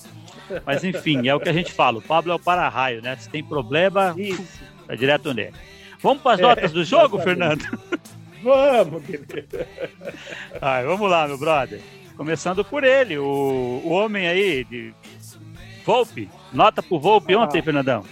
Mas 0.64 0.84
enfim, 0.84 1.28
é 1.28 1.34
o 1.34 1.40
que 1.40 1.48
a 1.48 1.52
gente 1.52 1.72
fala. 1.72 1.98
O 1.98 2.02
Pablo 2.02 2.32
é 2.32 2.34
o 2.34 2.38
para-raio, 2.38 3.00
né? 3.00 3.16
Se 3.16 3.28
tem 3.28 3.42
problema, 3.42 4.14
Isso. 4.16 4.62
é 4.88 4.96
direto 4.96 5.32
nele. 5.32 5.54
Vamos 6.04 6.22
para 6.22 6.34
as 6.34 6.40
é, 6.40 6.42
notas 6.42 6.70
do 6.72 6.84
jogo, 6.84 7.18
Fernando? 7.18 7.64
Vamos, 8.42 9.02
querido. 9.06 9.66
Ai, 10.60 10.84
vamos 10.84 11.10
lá, 11.10 11.26
meu 11.26 11.38
brother. 11.38 11.80
Começando 12.14 12.62
por 12.62 12.84
ele, 12.84 13.16
o, 13.16 13.80
o 13.82 13.88
homem 13.88 14.28
aí 14.28 14.64
de 14.64 14.92
Volpe. 15.82 16.28
Nota 16.52 16.82
pro 16.82 17.00
Volpe 17.00 17.32
ah, 17.32 17.40
ontem, 17.40 17.62
Fernandão. 17.62 18.04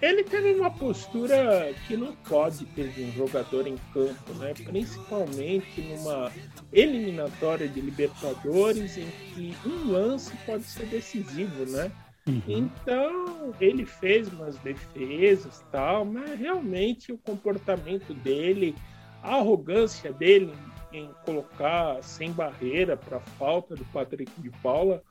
Ele 0.00 0.22
teve 0.22 0.54
uma 0.54 0.70
postura 0.70 1.74
que 1.88 1.96
não 1.96 2.14
pode 2.28 2.64
ter 2.64 2.90
de 2.90 3.02
um 3.02 3.12
jogador 3.12 3.66
em 3.66 3.76
campo, 3.92 4.32
né? 4.34 4.54
Principalmente 4.54 5.80
numa 5.80 6.30
eliminatória 6.72 7.66
de 7.66 7.80
Libertadores 7.80 8.96
em 8.98 9.08
que 9.34 9.56
um 9.66 9.90
lance 9.90 10.32
pode 10.46 10.62
ser 10.62 10.86
decisivo, 10.86 11.64
né? 11.72 11.90
Uhum. 12.26 12.42
Então, 12.48 13.54
ele 13.60 13.86
fez 13.86 14.28
umas 14.28 14.56
defesas 14.58 15.64
tal, 15.70 16.04
mas 16.04 16.38
realmente 16.38 17.12
o 17.12 17.18
comportamento 17.18 18.12
dele, 18.14 18.74
a 19.22 19.36
arrogância 19.36 20.12
dele 20.12 20.52
em 20.92 21.10
colocar 21.24 22.02
sem 22.02 22.32
barreira 22.32 22.96
para 22.96 23.18
a 23.18 23.20
falta 23.20 23.76
do 23.76 23.84
Patrick 23.86 24.30
de 24.40 24.50
Paula 24.62 25.02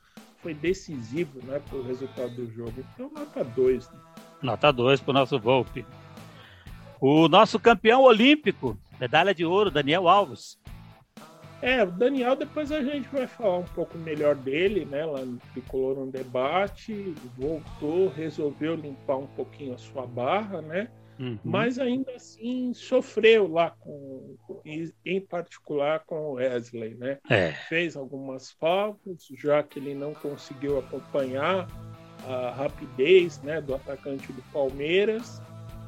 foi 0.42 0.52
decisivo 0.52 1.40
né, 1.44 1.60
para 1.68 1.78
o 1.78 1.82
resultado 1.82 2.34
do 2.34 2.52
jogo. 2.52 2.74
Então, 2.94 3.10
nota 3.14 3.42
2. 3.42 3.88
Né? 3.88 3.98
Nota 4.42 4.72
2 4.72 5.00
para 5.00 5.10
o 5.10 5.14
nosso 5.14 5.38
Volpe. 5.38 5.86
O 7.00 7.28
nosso 7.28 7.58
campeão 7.58 8.02
olímpico, 8.02 8.76
medalha 9.00 9.34
de 9.34 9.44
ouro, 9.44 9.70
Daniel 9.70 10.08
Alves. 10.08 10.58
É, 11.62 11.82
o 11.82 11.90
Daniel, 11.90 12.36
depois 12.36 12.70
a 12.70 12.82
gente 12.82 13.08
vai 13.08 13.26
falar 13.26 13.58
um 13.58 13.64
pouco 13.64 13.96
melhor 13.98 14.34
dele, 14.34 14.84
né? 14.84 15.04
Lá 15.04 15.24
no 15.24 15.38
Tricolor 15.52 15.98
um 15.98 16.10
debate, 16.10 17.14
voltou, 17.36 18.08
resolveu 18.08 18.74
limpar 18.74 19.16
um 19.16 19.26
pouquinho 19.26 19.74
a 19.74 19.78
sua 19.78 20.06
barra, 20.06 20.60
né? 20.60 20.88
Uhum. 21.18 21.38
Mas 21.42 21.78
ainda 21.78 22.12
assim 22.12 22.74
sofreu 22.74 23.50
lá 23.50 23.70
com, 23.70 24.36
em 25.04 25.20
particular 25.20 26.00
com 26.04 26.16
o 26.16 26.32
Wesley, 26.34 26.94
né? 26.94 27.18
É. 27.30 27.52
Fez 27.52 27.96
algumas 27.96 28.52
faltas, 28.52 29.26
já 29.38 29.62
que 29.62 29.78
ele 29.78 29.94
não 29.94 30.12
conseguiu 30.12 30.78
acompanhar 30.78 31.66
a 32.26 32.50
rapidez, 32.50 33.40
né, 33.42 33.60
do 33.60 33.74
atacante 33.74 34.32
do 34.32 34.42
Palmeiras 34.52 35.40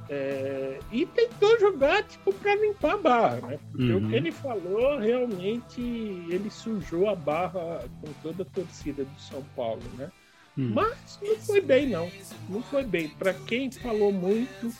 é, 0.08 0.78
e 0.90 1.04
tentou 1.04 1.58
jogar 1.60 2.02
tipo 2.02 2.32
para 2.32 2.54
limpar 2.54 2.94
a 2.94 2.96
barra, 2.96 3.40
né? 3.42 3.58
Porque 3.70 3.92
uhum. 3.92 4.06
o 4.06 4.08
que 4.08 4.16
ele 4.16 4.32
falou 4.32 4.98
realmente 4.98 5.80
ele 5.80 6.50
sujou 6.50 7.08
a 7.08 7.14
barra 7.14 7.84
com 8.00 8.12
toda 8.22 8.42
a 8.42 8.46
torcida 8.46 9.04
do 9.04 9.20
São 9.20 9.44
Paulo, 9.54 9.82
né? 9.96 10.10
Uhum. 10.56 10.72
Mas 10.74 11.18
não 11.22 11.36
foi 11.36 11.60
bem 11.60 11.88
não, 11.88 12.10
não 12.48 12.62
foi 12.62 12.84
bem. 12.84 13.08
Para 13.10 13.34
quem 13.34 13.70
falou 13.70 14.12
muito, 14.12 14.72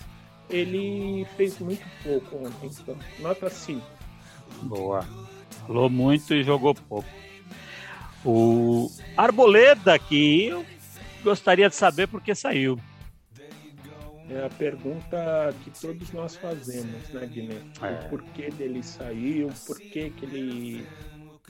ele 0.49 1.27
fez 1.37 1.59
muito 1.59 1.85
pouco 2.03 2.37
ontem. 2.47 2.71
Então, 2.81 2.97
nota 3.21 3.51
5. 3.51 3.81
Boa. 4.63 5.07
Falou 5.67 5.91
muito 5.91 6.35
e 6.35 6.43
jogou 6.43 6.75
pouco. 6.75 7.09
O 8.25 8.91
Arboleda 9.17 9.99
que 9.99 10.47
eu 10.47 10.65
gostaria 11.23 11.69
de 11.69 11.77
saber 11.77 12.09
por 12.09 12.23
que 12.23 12.35
saiu. 12.35 12.79
É 14.31 14.45
a 14.45 14.51
pergunta 14.51 15.55
que 15.65 15.71
todos 15.81 16.13
nós 16.13 16.37
fazemos, 16.37 17.09
né, 17.11 17.27
Guilherme? 17.27 17.73
É. 17.81 18.07
O 18.07 18.11
porquê 18.11 18.51
dele 18.51 18.83
saiu, 18.83 19.51
por 19.67 19.79
que 19.79 20.11
que 20.11 20.25
ele 20.25 20.87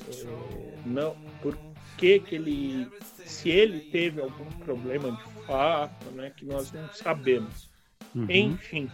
é, 0.07 0.79
não, 0.87 1.17
por 1.43 1.59
que 1.97 2.21
que 2.21 2.37
ele, 2.37 2.89
se 3.25 3.51
ele 3.51 3.81
teve 3.81 4.21
algum 4.21 4.45
problema 4.61 5.11
de 5.11 5.47
fato, 5.47 6.11
né, 6.13 6.31
que 6.37 6.45
nós 6.45 6.71
não 6.73 6.89
sabemos. 6.93 7.69
Uhum. 8.15 8.27
Enfim, 8.29 8.91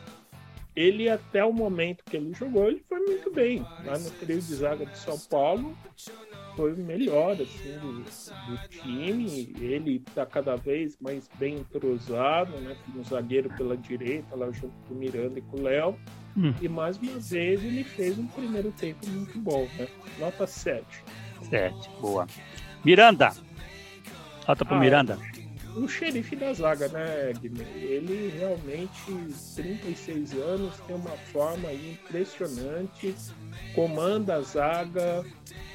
ele 0.76 1.08
até 1.08 1.44
o 1.44 1.52
momento 1.52 2.04
que 2.04 2.16
ele 2.16 2.32
jogou, 2.32 2.68
ele 2.68 2.82
foi 2.88 2.98
muito 3.00 3.32
bem. 3.32 3.60
Lá 3.84 3.98
no 3.98 4.10
trio 4.10 4.40
de 4.40 4.54
zaga 4.54 4.84
de 4.84 4.98
São 4.98 5.18
Paulo, 5.18 5.76
foi 6.56 6.72
o 6.72 6.78
melhor 6.78 7.32
assim, 7.40 7.78
do, 7.78 8.02
do 8.02 8.68
time. 8.68 9.52
Ele 9.60 10.02
está 10.06 10.26
cada 10.26 10.56
vez 10.56 10.96
mais 11.00 11.28
bem 11.38 11.58
entrosado, 11.58 12.56
né? 12.58 12.76
Com 12.84 12.98
um 12.98 13.04
zagueiro 13.04 13.48
pela 13.56 13.76
direita, 13.76 14.34
lá 14.34 14.50
junto 14.50 14.74
com 14.88 14.94
o 14.94 14.96
Miranda 14.96 15.38
e 15.38 15.42
com 15.42 15.58
o 15.58 15.62
Léo. 15.62 15.96
Hum. 16.37 16.52
E 16.60 16.68
mais 16.68 16.96
uma 16.98 17.18
vez 17.18 17.62
ele 17.64 17.84
fez 17.84 18.18
um 18.18 18.26
primeiro 18.26 18.72
tempo 18.72 19.06
muito 19.08 19.38
bom, 19.38 19.68
né? 19.78 19.87
Nota 20.18 20.46
7. 20.46 20.84
7, 21.42 21.90
boa. 22.00 22.26
Miranda. 22.84 23.32
Nota 24.46 24.64
pro 24.64 24.74
ah, 24.74 24.80
Miranda 24.80 25.18
o 25.76 25.88
xerife 25.88 26.37
da 26.37 26.52
zaga, 26.52 26.88
né, 26.88 27.32
Guilherme? 27.40 27.82
Ele 27.82 28.34
realmente, 28.38 29.34
36 29.54 30.32
anos, 30.34 30.74
tem 30.87 30.96
uma 30.96 31.16
forma 31.32 31.72
impressionante, 31.72 33.14
comanda 33.74 34.37
a 34.37 34.40
zaga, 34.40 35.24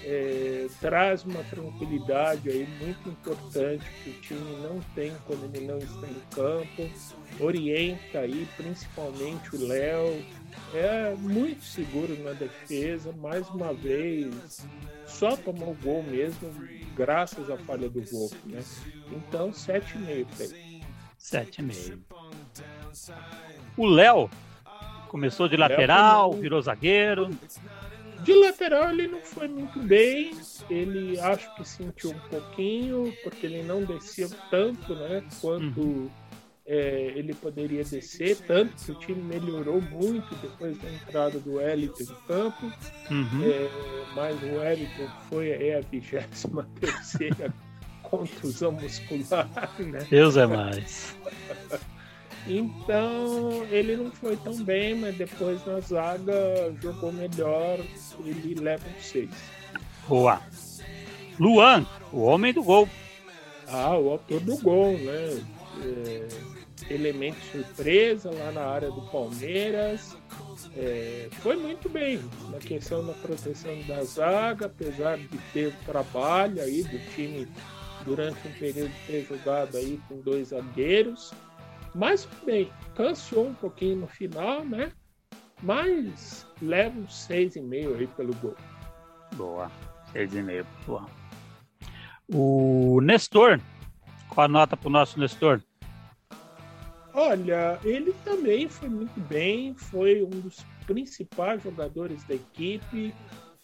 é, 0.04 0.68
traz 0.80 1.24
uma 1.24 1.44
tranquilidade 1.44 2.50
aí 2.50 2.68
muito 2.80 3.10
importante 3.10 3.86
que 4.04 4.10
o 4.10 4.14
time 4.22 4.58
não 4.62 4.80
tem 4.96 5.14
quando 5.26 5.54
ele 5.54 5.66
não 5.66 5.78
está 5.78 6.08
em 6.08 6.22
campo, 6.34 6.90
orienta 7.40 8.20
aí 8.20 8.48
principalmente 8.56 9.56
o 9.56 9.68
Léo, 9.68 10.24
é 10.74 11.16
muito 11.16 11.64
seguro 11.64 12.18
na 12.24 12.32
defesa, 12.32 13.12
mais 13.14 13.48
uma 13.50 13.74
vez, 13.74 14.66
só 15.06 15.36
tomou 15.36 15.76
gol 15.82 16.04
mesmo, 16.04 16.50
graças 17.00 17.50
à 17.50 17.58
falha 17.58 17.90
do 17.90 18.02
Wolf, 18.02 18.34
né? 18.46 18.62
Então, 19.10 19.52
7,5 19.52 20.26
para 20.36 20.46
ele. 20.46 20.84
7,5. 21.18 21.98
O 23.78 23.86
Léo 23.86 24.30
começou 25.08 25.48
de 25.48 25.56
lateral, 25.56 26.34
virou 26.34 26.62
zagueiro. 26.62 27.30
De 28.22 28.34
lateral 28.34 28.90
ele 28.90 29.08
não 29.08 29.22
foi 29.22 29.48
muito 29.48 29.80
bem, 29.80 30.34
ele 30.70 31.18
acho 31.22 31.56
que 31.56 31.64
sentiu 31.64 32.12
um 32.12 32.20
pouquinho, 32.30 33.14
porque 33.24 33.46
ele 33.46 33.64
não 33.64 33.82
descia 33.86 34.28
tanto, 34.52 34.94
né? 34.94 35.24
Quanto 35.40 35.80
uhum 35.80 36.10
é, 36.72 37.14
ele 37.16 37.34
poderia 37.34 37.84
descer, 37.84 38.38
tanto 38.46 38.76
que 38.86 38.92
o 38.92 38.96
time 38.96 39.24
melhorou 39.24 39.82
muito 39.82 40.36
depois 40.36 40.78
da 40.78 40.88
entrada 40.88 41.40
do 41.40 41.56
Wellington 41.56 42.04
em 42.04 42.28
campo. 42.28 42.72
Uhum. 43.10 43.44
É, 43.44 43.70
mas 44.16 44.44
o 44.44 44.60
Wellington 44.60 45.10
foi 45.28 45.50
é 45.50 45.78
a 45.78 45.82
23 45.82 46.46
terceira 46.80 47.52
contusão 48.04 48.72
muscular, 48.72 49.50
né? 49.80 50.06
Deus 50.12 50.38
é 50.38 50.46
mais. 50.46 51.18
Então 52.46 53.66
ele 53.72 53.98
não 53.98 54.12
foi 54.12 54.38
tão 54.38 54.56
bem, 54.64 54.94
mas 54.94 55.18
depois 55.18 55.66
na 55.66 55.80
zaga 55.80 56.72
jogou 56.80 57.12
melhor, 57.12 57.80
ele 58.24 58.54
leva 58.62 58.86
um 58.88 59.02
6. 59.02 59.28
Boa. 60.08 60.40
Luan, 61.40 61.84
o 62.14 62.22
homem 62.22 62.54
do 62.54 62.62
gol. 62.62 62.88
Ah, 63.68 63.98
o 63.98 64.12
autor 64.12 64.40
do 64.42 64.56
gol, 64.58 64.94
né? 65.00 65.44
É, 65.82 66.28
elemento 66.90 67.40
surpresa 67.52 68.32
lá 68.32 68.52
na 68.52 68.66
área 68.66 68.92
do 68.92 69.02
Palmeiras. 69.10 70.18
É, 70.76 71.30
foi 71.42 71.56
muito 71.56 71.90
bem 71.90 72.20
na 72.50 72.60
questão 72.60 73.06
da 73.06 73.14
proteção 73.14 73.82
da 73.88 74.04
zaga, 74.04 74.68
apesar 74.68 75.18
de 75.18 75.38
ter 75.54 75.76
trabalho 75.86 76.62
aí 76.62 76.84
do 76.84 77.00
time 77.14 77.48
durante 78.06 78.48
um 78.48 78.52
período 78.54 78.92
ter 79.06 79.26
jogado 79.26 79.78
aí 79.78 80.00
com 80.08 80.20
dois 80.22 80.50
zagueiros. 80.50 81.34
Mas 81.94 82.28
bem, 82.46 82.72
cansou 82.96 83.48
um 83.48 83.54
pouquinho 83.54 83.98
no 83.98 84.08
final, 84.08 84.64
né? 84.64 84.92
Mas 85.62 86.48
leva 86.62 86.98
um 86.98 87.06
6,5 87.06 87.98
aí 87.98 88.08
pelo 88.08 88.34
gol. 88.36 88.56
Boa, 89.36 89.72
6,5, 90.14 90.66
boa. 90.86 91.06
O 92.32 93.02
Nestor, 93.02 93.60
qual 94.30 94.46
a 94.46 94.48
nota 94.48 94.78
pro 94.78 94.90
nosso 94.90 95.20
Nestor? 95.20 95.62
Olha, 97.20 97.78
ele 97.84 98.14
também 98.24 98.70
foi 98.70 98.88
muito 98.88 99.20
bem, 99.28 99.76
foi 99.76 100.24
um 100.24 100.30
dos 100.30 100.66
principais 100.88 101.62
jogadores 101.62 102.24
da 102.24 102.36
equipe. 102.36 103.14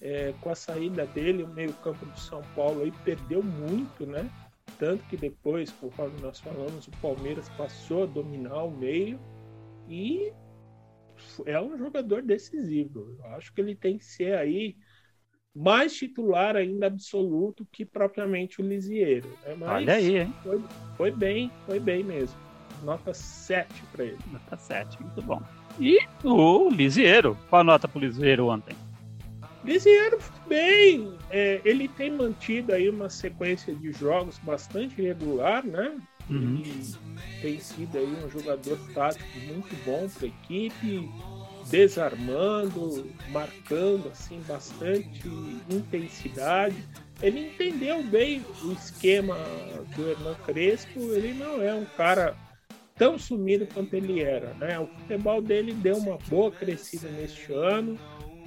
É, 0.02 0.34
com 0.42 0.50
a 0.50 0.56
saída 0.56 1.06
dele, 1.06 1.44
o 1.44 1.48
meio-campo 1.48 2.06
do 2.06 2.20
São 2.20 2.42
Paulo 2.54 2.82
aí 2.82 2.92
perdeu 3.06 3.42
muito, 3.42 4.06
né? 4.06 4.30
Tanto 4.78 5.06
que 5.06 5.16
depois, 5.16 5.72
conforme 5.72 6.20
nós 6.20 6.38
falamos, 6.42 6.86
o 6.86 6.92
Palmeiras 7.02 7.48
passou 7.58 8.04
a 8.04 8.06
dominar 8.06 8.62
o 8.64 8.72
meio 8.72 9.18
e 9.88 10.34
é 11.46 11.60
um 11.60 11.78
jogador 11.78 12.22
decisivo. 12.24 13.16
Eu 13.20 13.26
acho 13.36 13.54
que 13.54 13.62
ele 13.62 13.74
tem 13.74 13.98
que 13.98 14.04
ser 14.04 14.36
aí 14.38 14.76
mais 15.56 15.96
titular 15.96 16.58
ainda 16.58 16.88
absoluto 16.88 17.66
que 17.72 17.86
propriamente 17.86 18.62
o 18.62 18.68
Lisieiro. 18.68 19.30
Né? 19.46 19.56
Mas 19.58 19.70
Olha 19.70 19.94
aí, 19.94 20.18
hein? 20.18 20.34
Foi, 20.44 20.62
foi 20.98 21.12
bem, 21.12 21.50
foi 21.66 21.80
bem 21.80 22.04
mesmo. 22.04 22.45
Nota 22.84 23.14
7 23.14 23.68
para 23.92 24.06
ele. 24.06 24.18
Nota 24.32 24.58
7, 24.58 25.02
muito 25.02 25.22
bom. 25.22 25.42
E 25.80 26.00
o 26.24 26.70
Lisieiro, 26.70 27.38
qual 27.50 27.62
a 27.62 27.64
nota 27.64 27.88
para 27.88 28.00
o 28.00 28.02
Lisieiro 28.02 28.48
ontem? 28.48 28.76
Lisieiro 29.64 30.20
bem. 30.48 31.18
É, 31.30 31.60
ele 31.66 31.88
tem 31.88 32.12
mantido 32.12 32.72
aí 32.74 32.88
uma 32.88 33.10
sequência 33.10 33.74
de 33.74 33.92
jogos 33.92 34.38
bastante 34.40 35.02
regular, 35.02 35.66
né? 35.66 35.98
Uhum. 36.30 36.62
Ele 36.64 36.96
tem 37.42 37.60
sido 37.60 37.98
aí 37.98 38.18
um 38.24 38.30
jogador 38.30 38.78
tático 38.94 39.40
muito 39.48 39.76
bom 39.84 40.08
para 40.08 40.28
a 40.28 40.30
equipe, 40.30 41.10
desarmando, 41.70 43.12
marcando 43.30 44.10
assim 44.10 44.42
bastante 44.48 45.28
intensidade. 45.70 46.76
Ele 47.22 47.48
entendeu 47.48 48.04
bem 48.04 48.44
o 48.64 48.72
esquema 48.74 49.36
do 49.96 50.10
Hernan 50.10 50.36
Crespo. 50.46 51.00
Ele 51.00 51.34
não 51.34 51.62
é 51.62 51.74
um 51.74 51.86
cara 51.98 52.36
tão 52.96 53.20
sumido 53.20 53.68
quanto 53.74 53.94
ele 53.94 54.22
era, 54.22 54.54
né? 54.56 54.80
O 54.80 54.88
futebol 54.88 55.42
dele 55.42 55.74
deu 55.74 55.98
uma 55.98 56.18
boa 56.30 56.52
crescida 56.52 57.10
neste 57.10 57.52
ano 57.54 58.00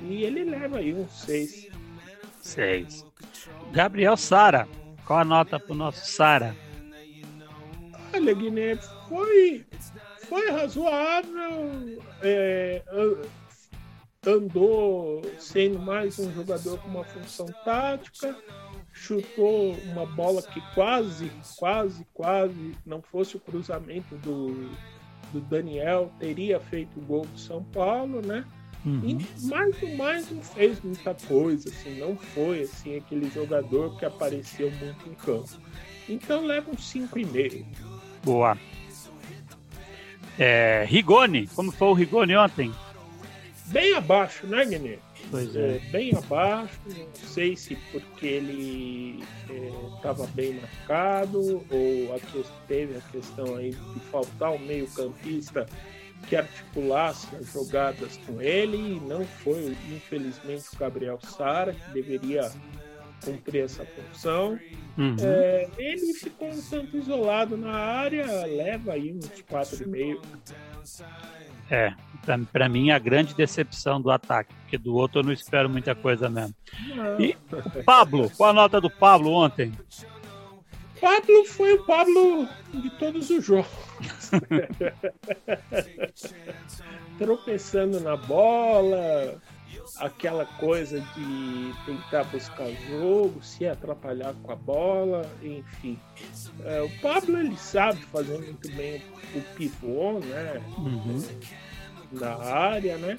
e 0.02 0.24
ele 0.24 0.44
leva 0.44 0.78
aí 0.78 0.94
uns 0.94 1.12
seis. 1.12 1.68
Seis. 2.40 3.04
Gabriel 3.72 4.16
Sara, 4.16 4.66
qual 5.06 5.20
a 5.20 5.24
nota 5.24 5.60
pro 5.60 5.74
nosso 5.74 6.06
Sara? 6.10 6.56
Olha, 8.14 8.34
Guiné, 8.34 8.76
foi, 9.08 9.66
foi 10.28 10.50
razoável. 10.50 12.02
É, 12.22 12.82
andou 14.26 15.22
sendo 15.38 15.78
mais 15.78 16.18
um 16.18 16.32
jogador 16.32 16.78
com 16.78 16.88
uma 16.88 17.04
função 17.04 17.46
tática, 17.64 18.36
chutou 18.98 19.72
uma 19.92 20.04
bola 20.04 20.42
que 20.42 20.60
quase, 20.74 21.30
quase, 21.56 22.04
quase 22.12 22.74
não 22.84 23.00
fosse 23.00 23.36
o 23.36 23.40
cruzamento 23.40 24.16
do, 24.16 24.70
do 25.32 25.40
Daniel, 25.40 26.12
teria 26.18 26.58
feito 26.58 26.98
o 26.98 27.02
gol 27.02 27.24
do 27.24 27.38
São 27.38 27.62
Paulo, 27.62 28.20
né? 28.20 28.44
Uhum. 28.84 29.02
E 29.04 29.46
mais 29.46 29.82
ou 29.82 29.96
mais 29.96 30.30
não 30.30 30.42
fez 30.42 30.80
muita 30.80 31.14
coisa, 31.14 31.68
assim, 31.68 31.98
não 31.98 32.16
foi 32.16 32.62
assim 32.62 32.96
aquele 32.96 33.30
jogador 33.30 33.96
que 33.98 34.04
apareceu 34.04 34.70
muito 34.70 35.08
em 35.08 35.14
campo. 35.14 35.48
Então 36.08 36.44
leva 36.44 36.70
um 36.70 36.74
5,5. 36.74 37.64
Boa. 38.24 38.58
É, 40.38 40.84
Rigoni, 40.88 41.46
como 41.48 41.72
foi 41.72 41.88
o 41.88 41.92
Rigoni 41.92 42.36
ontem? 42.36 42.72
Bem 43.66 43.94
abaixo, 43.94 44.46
né, 44.46 44.64
Guilherme? 44.64 45.07
Pois 45.30 45.54
é. 45.54 45.76
é. 45.76 45.78
Bem 45.90 46.14
abaixo, 46.16 46.78
não 46.86 47.14
sei 47.14 47.56
se 47.56 47.76
porque 47.92 48.26
ele 48.26 49.22
estava 49.96 50.24
é, 50.24 50.28
bem 50.28 50.54
marcado 50.54 51.64
ou 51.70 52.14
a 52.14 52.20
que, 52.20 52.44
teve 52.66 52.96
a 52.96 53.00
questão 53.12 53.56
aí 53.56 53.70
de 53.70 54.00
faltar 54.10 54.52
um 54.52 54.58
meio 54.58 54.86
campista 54.88 55.66
que 56.28 56.36
articulasse 56.36 57.28
as 57.36 57.52
jogadas 57.52 58.16
com 58.26 58.40
ele 58.42 58.76
e 58.76 59.00
não 59.00 59.24
foi, 59.24 59.76
infelizmente, 59.90 60.64
o 60.74 60.78
Gabriel 60.78 61.18
Sara, 61.22 61.72
que 61.72 61.90
deveria 61.92 62.50
cumprir 63.24 63.64
essa 63.64 63.84
função. 63.84 64.58
Uhum. 64.96 65.16
É, 65.20 65.68
ele 65.78 66.12
ficou 66.14 66.48
um 66.48 66.62
tanto 66.62 66.96
isolado 66.96 67.56
na 67.56 67.72
área, 67.72 68.26
leva 68.46 68.92
aí 68.92 69.12
uns 69.12 69.28
4,5. 69.42 70.20
É, 71.70 71.92
para 72.50 72.68
mim 72.68 72.90
a 72.90 72.98
grande 72.98 73.34
decepção 73.34 74.00
do 74.00 74.10
ataque, 74.10 74.54
porque 74.54 74.78
do 74.78 74.94
outro 74.94 75.20
eu 75.20 75.24
não 75.24 75.32
espero 75.32 75.68
muita 75.68 75.94
coisa 75.94 76.28
mesmo. 76.28 76.54
Não. 76.94 77.20
E 77.20 77.36
Pablo, 77.84 78.30
qual 78.36 78.50
a 78.50 78.54
nota 78.54 78.80
do 78.80 78.90
Pablo 78.90 79.32
ontem? 79.32 79.72
Pablo 81.00 81.44
foi 81.44 81.74
o 81.74 81.84
Pablo 81.84 82.48
de 82.72 82.90
todos 82.98 83.30
os 83.30 83.44
jogos. 83.44 83.70
Tropeçando 87.18 88.00
na 88.00 88.16
bola, 88.16 89.40
aquela 89.96 90.44
coisa 90.44 91.00
de 91.00 91.74
tentar 91.84 92.24
buscar 92.24 92.70
jogo, 92.88 93.42
se 93.42 93.66
atrapalhar 93.66 94.34
com 94.42 94.52
a 94.52 94.56
bola, 94.56 95.30
enfim. 95.42 95.98
É, 96.64 96.82
o 96.82 96.90
Pablo 97.00 97.38
ele 97.38 97.56
sabe 97.56 98.00
fazer 98.06 98.38
muito 98.38 98.70
bem 98.72 99.02
o 99.34 99.40
pivô, 99.54 100.20
né? 100.20 100.62
Uhum. 100.78 101.22
Na 102.12 102.36
área, 102.36 102.96
né? 102.98 103.18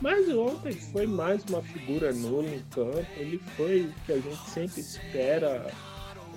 Mas 0.00 0.28
ontem 0.30 0.72
foi 0.72 1.06
mais 1.06 1.44
uma 1.44 1.62
figura 1.62 2.12
nula 2.12 2.48
em 2.48 2.62
campo. 2.70 3.06
Ele 3.16 3.38
foi 3.56 3.82
o 3.82 3.92
que 4.04 4.12
a 4.12 4.18
gente 4.18 4.50
sempre 4.50 4.80
espera 4.80 5.72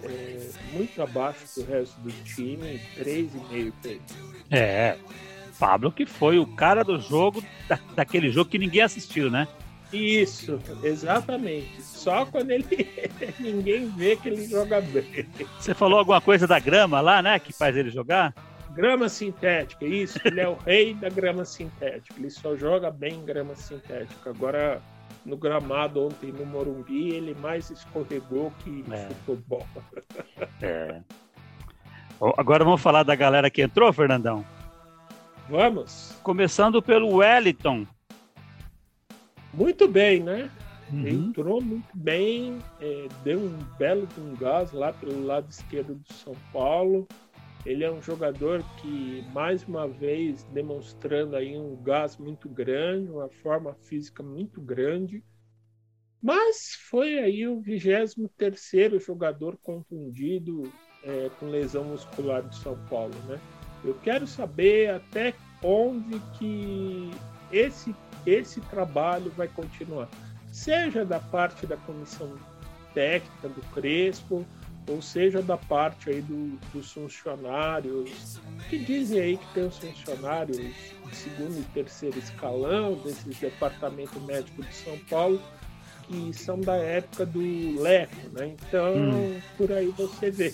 é, 0.04 0.50
muito 0.74 1.02
abaixo 1.02 1.46
do 1.56 1.66
resto 1.66 2.00
do 2.02 2.12
time, 2.24 2.80
3,5 2.98 3.74
para 3.82 3.90
ele. 3.90 4.02
É, 4.52 4.98
Pablo 5.60 5.92
que 5.92 6.06
foi 6.06 6.38
o 6.38 6.46
cara 6.46 6.84
do 6.84 7.00
jogo, 7.00 7.44
da, 7.68 7.80
daquele 7.96 8.30
jogo 8.30 8.50
que 8.50 8.58
ninguém 8.58 8.82
assistiu, 8.82 9.30
né? 9.30 9.48
Isso, 9.94 10.60
exatamente. 10.84 11.82
Só 11.82 12.26
quando 12.26 12.52
ele 12.52 12.66
ninguém 13.40 13.88
vê 13.90 14.16
que 14.16 14.30
ele 14.30 14.48
joga 14.48 14.82
bem. 14.82 15.28
Você 15.60 15.74
falou 15.74 16.00
alguma 16.00 16.20
coisa 16.20 16.46
da 16.48 16.60
grama 16.60 17.02
lá, 17.02 17.22
né? 17.22 17.40
Que 17.40 17.54
faz 17.54 17.76
ele 17.78 17.90
jogar? 17.90 18.34
Grama 18.72 19.08
sintética, 19.08 19.86
isso. 19.86 20.20
Ele 20.26 20.42
é 20.42 20.48
o 20.48 20.56
rei 20.56 20.94
da 20.94 21.08
grama 21.10 21.46
sintética. 21.46 22.20
Ele 22.20 22.30
só 22.30 22.56
joga 22.56 22.92
bem 22.92 23.14
em 23.14 23.26
grama 23.26 23.56
sintética. 23.56 24.32
Agora, 24.32 24.82
no 25.26 25.38
gramado 25.38 26.06
ontem 26.06 26.32
no 26.32 26.46
Morumbi, 26.46 27.14
ele 27.14 27.34
mais 27.36 27.70
escorregou 27.70 28.52
que 28.60 28.84
é. 28.92 29.08
futebol. 29.26 29.66
É. 30.62 31.02
Agora 32.38 32.64
vamos 32.64 32.82
falar 32.82 33.04
da 33.04 33.16
galera 33.16 33.50
que 33.50 33.62
entrou, 33.62 33.92
Fernandão? 33.94 34.46
Vamos. 35.50 36.18
Começando 36.24 36.82
pelo 36.82 37.18
Wellington. 37.18 37.86
Muito 39.54 39.88
bem, 39.88 40.22
né? 40.22 40.50
Uhum. 40.92 41.08
Entrou 41.08 41.62
muito 41.62 41.96
bem, 41.96 42.60
é, 42.80 43.08
deu 43.24 43.40
um 43.40 43.58
belo 43.78 44.08
um 44.18 44.36
gás 44.36 44.72
lá 44.72 44.94
pelo 44.94 45.26
lado 45.26 45.50
esquerdo 45.50 45.96
do 45.96 46.14
São 46.14 46.36
Paulo. 46.52 47.08
Ele 47.66 47.84
é 47.84 47.92
um 47.92 48.02
jogador 48.02 48.64
que, 48.78 49.26
mais 49.34 49.64
uma 49.68 49.88
vez, 49.88 50.44
demonstrando 50.54 51.36
aí 51.36 51.58
um 51.58 51.76
gás 51.82 52.18
muito 52.18 52.48
grande, 52.48 53.10
uma 53.10 53.30
forma 53.42 53.74
física 53.74 54.22
muito 54.22 54.62
grande. 54.62 55.24
Mas 56.22 56.76
foi 56.90 57.18
aí 57.20 57.48
o 57.48 57.60
23 57.62 59.04
jogador 59.04 59.58
contundido 59.58 60.72
é, 61.04 61.30
com 61.40 61.48
lesão 61.48 61.84
muscular 61.84 62.44
do 62.44 62.54
São 62.54 62.78
Paulo, 62.88 63.16
né? 63.28 63.40
Eu 63.86 63.96
quero 64.02 64.26
saber 64.26 64.90
até 64.90 65.34
onde 65.64 66.20
que 66.38 67.12
esse, 67.52 67.96
esse 68.26 68.60
trabalho 68.62 69.32
vai 69.38 69.48
continuar. 69.48 70.10
Seja 70.52 71.06
da 71.06 71.20
parte 71.20 71.66
da 71.68 71.78
comissão 71.78 72.34
técnica 72.94 73.50
do 73.50 73.62
Crespo, 73.74 74.46
ou 74.88 75.02
seja 75.02 75.42
da 75.42 75.58
parte 75.58 76.10
aí 76.10 76.22
do, 76.22 76.58
dos 76.74 76.92
funcionários, 76.92 78.40
que 78.70 78.78
dizem 78.78 79.20
aí 79.20 79.38
que 79.38 79.54
tem 79.54 79.66
os 79.66 79.78
funcionários 79.78 80.58
de 80.58 81.16
segundo 81.16 81.60
e 81.60 81.64
terceiro 81.74 82.18
escalão 82.18 82.94
desses 82.96 83.40
departamento 83.40 84.20
médico 84.22 84.64
de 84.64 84.74
São 84.74 84.98
Paulo, 85.10 85.42
que 86.08 86.34
são 86.34 86.60
da 86.60 86.76
época 86.76 87.26
do 87.26 87.82
Leco, 87.82 88.30
né? 88.32 88.56
Então, 88.68 88.96
hum. 88.96 89.42
por 89.58 89.72
aí 89.72 89.88
você 89.98 90.30
vê 90.30 90.52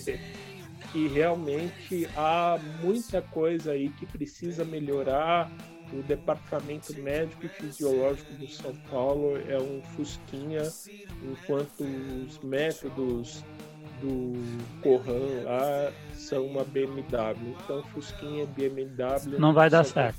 que 0.92 1.08
realmente 1.08 2.06
há 2.16 2.58
muita 2.82 3.22
coisa 3.22 3.72
aí 3.72 3.88
que 3.88 4.06
precisa 4.06 4.64
melhorar. 4.64 5.50
O 5.92 6.02
departamento 6.02 6.94
médico 6.98 7.44
e 7.44 7.48
fisiológico 7.48 8.32
do 8.34 8.48
São 8.48 8.74
Paulo 8.90 9.36
é 9.46 9.58
um 9.58 9.82
fusquinha, 9.94 10.62
enquanto 11.22 11.82
os 11.82 12.38
métodos 12.38 13.44
do 14.00 14.32
Corran 14.80 15.42
lá 15.44 15.92
são 16.14 16.46
uma 16.46 16.64
BMW. 16.64 17.56
Então, 17.62 17.82
Fusquinha 17.84 18.46
BMW. 18.46 19.38
Não 19.38 19.52
vai 19.52 19.68
dar 19.68 19.84
certo. 19.84 20.18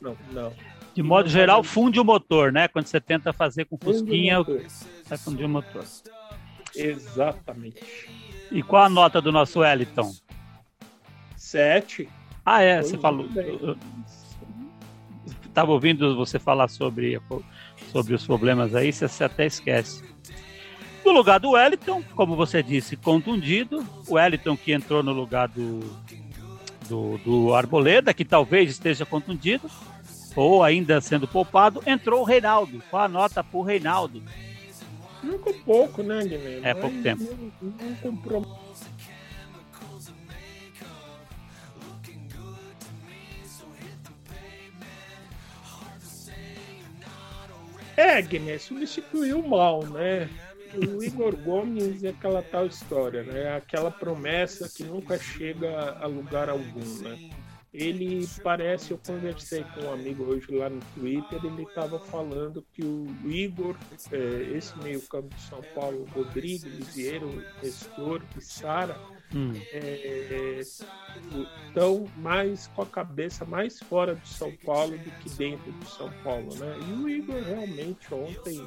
Não, 0.00 0.16
não. 0.32 0.52
De 0.94 1.02
modo 1.02 1.28
geral, 1.28 1.62
vai... 1.62 1.72
funde 1.72 2.00
o 2.00 2.04
motor, 2.04 2.52
né? 2.52 2.68
Quando 2.68 2.86
você 2.86 3.00
tenta 3.00 3.32
fazer 3.32 3.64
com 3.66 3.78
Fusquinha, 3.78 4.42
vai 5.06 5.18
fundir 5.18 5.46
o 5.46 5.48
motor. 5.48 5.84
Exatamente. 6.74 8.08
E 8.50 8.62
qual 8.62 8.84
a 8.84 8.88
nota 8.88 9.20
do 9.20 9.32
nosso 9.32 9.60
Wellington? 9.60 10.12
Sete. 11.36 12.08
Ah, 12.44 12.62
é, 12.62 12.80
Foi 12.80 12.90
você 12.90 12.98
falou. 12.98 13.28
Estava 15.46 15.70
ouvindo 15.70 16.16
você 16.16 16.38
falar 16.38 16.68
sobre, 16.68 17.20
sobre 17.92 18.14
os 18.14 18.26
problemas 18.26 18.74
aí, 18.74 18.92
você 18.92 19.24
até 19.24 19.46
esquece. 19.46 20.02
No 21.04 21.12
lugar 21.12 21.38
do 21.38 21.50
Wellington, 21.50 22.02
como 22.16 22.34
você 22.34 22.62
disse, 22.62 22.96
contundido. 22.96 23.86
O 24.08 24.14
Wellington 24.14 24.56
que 24.56 24.72
entrou 24.72 25.02
no 25.02 25.12
lugar 25.12 25.48
do, 25.48 25.80
do, 26.88 27.18
do 27.18 27.54
Arboleda, 27.54 28.14
que 28.14 28.24
talvez 28.24 28.70
esteja 28.70 29.04
contundido. 29.04 29.70
ou 30.34 30.62
ainda 30.64 31.00
sendo 31.00 31.28
poupado, 31.28 31.82
entrou 31.86 32.22
o 32.22 32.24
Reinaldo. 32.24 32.82
Qual 32.90 33.02
a 33.02 33.08
nota 33.08 33.44
para 33.44 33.58
o 33.58 33.62
Reinaldo? 33.62 34.22
Nunca 35.24 35.52
pouco, 35.64 36.02
né, 36.02 36.22
Guilherme? 36.22 36.66
É 36.66 36.74
pouco 36.74 37.02
tempo. 37.02 37.22
Não, 37.62 37.88
não 37.88 37.96
comprou. 37.96 38.64
É, 47.96 48.20
Guilherme, 48.20 48.58
substituiu 48.58 49.42
mal, 49.42 49.84
né? 49.86 50.28
O 50.76 51.02
Igor 51.04 51.36
Gomes 51.36 52.02
é 52.02 52.08
aquela 52.08 52.42
tal 52.42 52.66
história, 52.66 53.22
né? 53.22 53.56
Aquela 53.56 53.90
promessa 53.90 54.68
que 54.68 54.82
nunca 54.82 55.16
chega 55.16 55.92
a 56.00 56.06
lugar 56.06 56.48
algum, 56.48 57.02
né? 57.02 57.30
Ele 57.74 58.24
parece, 58.40 58.92
eu 58.92 59.00
conversei 59.04 59.64
com 59.74 59.86
um 59.86 59.92
amigo 59.92 60.22
hoje 60.22 60.46
lá 60.54 60.70
no 60.70 60.80
Twitter, 60.94 61.44
ele 61.44 61.64
estava 61.64 61.98
falando 61.98 62.64
que 62.72 62.84
o 62.84 63.08
Igor, 63.28 63.76
é, 64.12 64.56
esse 64.56 64.78
meio 64.78 65.02
campo 65.02 65.34
de 65.34 65.42
São 65.42 65.60
Paulo, 65.74 66.06
Rodrigo, 66.14 66.68
Lisieiro, 66.68 67.44
Nestor 67.60 68.22
e 68.38 68.40
Sara, 68.40 68.96
hum. 69.34 69.52
é, 69.72 70.60
estão 70.60 72.06
mais 72.18 72.68
com 72.68 72.82
a 72.82 72.86
cabeça 72.86 73.44
mais 73.44 73.80
fora 73.80 74.14
de 74.14 74.28
São 74.28 74.52
Paulo 74.64 74.96
do 74.96 75.10
que 75.10 75.30
dentro 75.30 75.72
de 75.72 75.86
São 75.88 76.12
Paulo, 76.22 76.54
né? 76.54 76.78
E 76.88 76.92
o 76.92 77.08
Igor 77.08 77.42
realmente 77.42 78.14
ontem, 78.14 78.64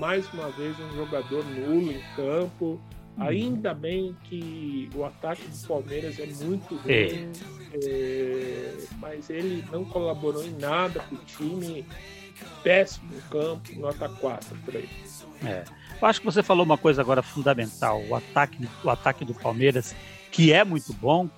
mais 0.00 0.28
uma 0.34 0.50
vez, 0.50 0.76
um 0.80 0.96
jogador 0.96 1.44
nulo 1.44 1.92
em 1.92 2.02
campo. 2.16 2.80
Ainda 3.18 3.72
bem 3.72 4.16
que 4.24 4.90
o 4.94 5.04
ataque 5.04 5.46
do 5.46 5.66
Palmeiras 5.66 6.18
é 6.18 6.26
muito 6.44 6.74
é. 6.88 7.06
ruim, 7.06 7.32
é, 7.74 8.74
mas 8.98 9.30
ele 9.30 9.64
não 9.70 9.84
colaborou 9.84 10.44
em 10.44 10.52
nada 10.58 11.00
com 11.00 11.14
o 11.14 11.18
time. 11.18 11.84
Péssimo 12.64 13.12
campo, 13.30 13.78
nota 13.78 14.08
4 14.08 14.56
para 14.64 14.78
ele. 14.78 14.88
É. 15.44 15.64
Eu 16.00 16.08
acho 16.08 16.20
que 16.20 16.26
você 16.26 16.42
falou 16.42 16.64
uma 16.64 16.76
coisa 16.76 17.00
agora 17.00 17.22
fundamental. 17.22 18.02
O 18.08 18.14
ataque, 18.14 18.68
o 18.82 18.90
ataque 18.90 19.24
do 19.24 19.34
Palmeiras, 19.34 19.94
que 20.32 20.52
é 20.52 20.64
muito 20.64 20.92
bom, 20.94 21.28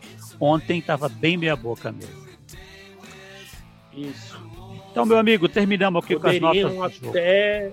ontem 0.41 0.79
estava 0.79 1.09
bem 1.09 1.37
meia 1.37 1.55
boca 1.55 1.93
mesmo. 1.93 2.27
Isso. 3.93 4.41
Então, 4.91 5.05
meu 5.05 5.19
amigo, 5.19 5.49
terminamos 5.49 6.03
aqui 6.03 6.15
Poderiam 6.15 6.77
com 6.77 6.83
as 6.83 7.01
notas. 7.01 7.09
Até, 7.11 7.73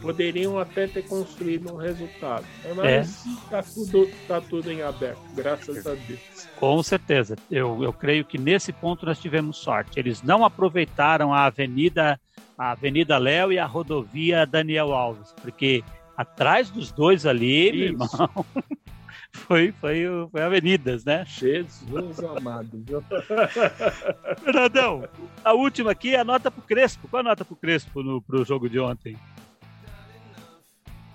poderiam 0.00 0.58
até 0.58 0.86
ter 0.86 1.02
construído 1.02 1.72
um 1.72 1.76
resultado. 1.76 2.44
Mas 2.76 3.24
está 3.26 3.58
é. 3.58 3.62
tudo, 3.62 4.10
tá 4.26 4.40
tudo 4.40 4.70
em 4.70 4.82
aberto, 4.82 5.20
graças 5.34 5.86
a 5.86 5.94
Deus. 5.94 6.20
Com 6.56 6.82
certeza. 6.82 7.36
Eu, 7.50 7.82
eu 7.82 7.92
creio 7.92 8.24
que 8.24 8.38
nesse 8.38 8.72
ponto 8.72 9.06
nós 9.06 9.18
tivemos 9.18 9.56
sorte. 9.56 9.98
Eles 9.98 10.22
não 10.22 10.44
aproveitaram 10.44 11.32
a 11.32 11.46
Avenida 11.46 12.18
a 12.60 12.72
Avenida 12.72 13.16
Léo 13.16 13.50
e 13.50 13.58
a 13.58 13.64
rodovia 13.64 14.44
Daniel 14.44 14.92
Alves, 14.92 15.34
porque 15.40 15.82
atrás 16.14 16.68
dos 16.68 16.92
dois 16.92 17.24
ali, 17.24 17.72
meu 17.72 17.84
irmão, 17.84 18.46
foi, 19.32 19.72
foi, 19.80 20.02
foi 20.30 20.42
avenidas, 20.42 21.02
né? 21.02 21.24
Jesus 21.26 22.22
amado, 22.22 22.84
viu? 22.86 23.02
Fernandão, 24.44 25.08
a 25.42 25.54
última 25.54 25.92
aqui 25.92 26.14
é 26.14 26.20
a 26.20 26.24
nota 26.24 26.50
pro 26.50 26.60
Crespo. 26.60 27.08
Qual 27.08 27.20
a 27.20 27.24
nota 27.24 27.46
pro 27.46 27.56
Crespo 27.56 28.02
no, 28.02 28.20
pro 28.20 28.44
jogo 28.44 28.68
de 28.68 28.78
ontem? 28.78 29.16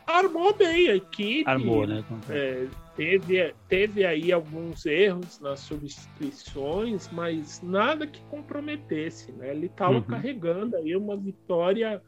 Armou 0.07 0.53
bem 0.55 0.89
a 0.89 0.95
equipe. 0.95 1.49
Armou, 1.49 1.85
né? 1.87 2.03
É, 2.29 2.67
teve, 2.95 3.53
teve 3.67 4.05
aí 4.05 4.31
alguns 4.31 4.85
erros 4.85 5.39
nas 5.39 5.59
substituições, 5.61 7.09
mas 7.11 7.61
nada 7.61 8.05
que 8.05 8.21
comprometesse, 8.25 9.31
né? 9.31 9.51
Ele 9.51 9.67
estava 9.67 9.95
uhum. 9.95 10.01
carregando 10.01 10.75
aí 10.75 10.95
uma 10.95 11.17
vitória 11.17 12.01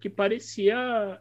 que 0.00 0.08
parecia 0.08 1.18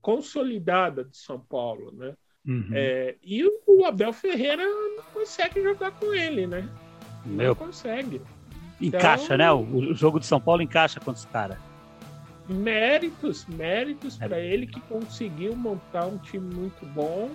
consolidada 0.00 1.04
de 1.04 1.16
São 1.16 1.38
Paulo, 1.38 1.92
né? 1.92 2.14
Uhum. 2.46 2.70
É, 2.72 3.16
e 3.22 3.44
o 3.66 3.84
Abel 3.84 4.12
Ferreira 4.12 4.64
não 4.64 5.04
consegue 5.12 5.62
jogar 5.62 5.92
com 5.92 6.12
ele, 6.12 6.46
né? 6.46 6.68
Meu. 7.24 7.48
Não 7.48 7.54
consegue. 7.54 8.20
Encaixa, 8.80 9.34
então, 9.34 9.36
né? 9.38 9.52
O, 9.52 9.92
o 9.92 9.94
jogo 9.94 10.18
de 10.18 10.26
São 10.26 10.40
Paulo 10.40 10.60
encaixa 10.60 10.98
com 10.98 11.12
os 11.12 11.24
caras 11.26 11.56
méritos, 12.52 13.46
méritos 13.46 14.20
é. 14.20 14.28
para 14.28 14.40
ele 14.40 14.66
que 14.66 14.80
conseguiu 14.82 15.56
montar 15.56 16.06
um 16.06 16.18
time 16.18 16.54
muito 16.54 16.84
bom. 16.86 17.30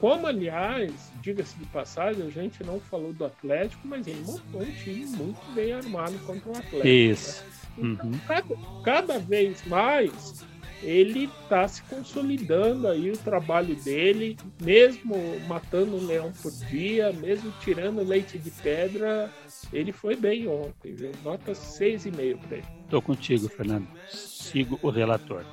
Como, 0.00 0.26
aliás, 0.26 1.12
diga-se 1.22 1.56
de 1.56 1.64
passagem, 1.66 2.26
a 2.26 2.30
gente 2.30 2.62
não 2.64 2.80
falou 2.80 3.12
do 3.12 3.24
Atlético, 3.24 3.86
mas 3.86 4.06
ele 4.06 4.20
montou 4.20 4.60
um 4.60 4.72
time 4.72 5.06
muito 5.06 5.54
bem 5.54 5.72
armado 5.72 6.18
contra 6.26 6.48
o 6.50 6.56
Atlético. 6.56 6.86
Isso. 6.86 7.42
Né? 7.42 7.50
Então, 7.76 8.06
uhum. 8.06 8.18
cada, 8.26 8.56
cada 8.84 9.18
vez 9.18 9.64
mais 9.66 10.44
ele 10.82 11.30
está 11.42 11.66
se 11.66 11.82
consolidando 11.84 12.88
aí 12.88 13.10
o 13.10 13.16
trabalho 13.16 13.74
dele, 13.76 14.36
mesmo 14.60 15.14
matando 15.48 15.96
um 15.96 16.06
leão 16.06 16.32
por 16.42 16.52
dia, 16.68 17.12
mesmo 17.12 17.52
tirando 17.60 18.02
leite 18.02 18.38
de 18.38 18.50
pedra, 18.50 19.30
ele 19.72 19.92
foi 19.92 20.16
bem 20.16 20.46
ontem, 20.46 20.94
viu? 20.94 21.12
Nota 21.22 21.52
6,5 21.52 22.38
para 22.38 22.56
ele. 22.58 22.66
Tô 22.88 23.00
contigo, 23.00 23.48
Fernando. 23.48 23.88
Sigo 24.06 24.78
o 24.82 24.90
relator. 24.90 25.44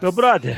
Meu 0.00 0.12
brother, 0.12 0.56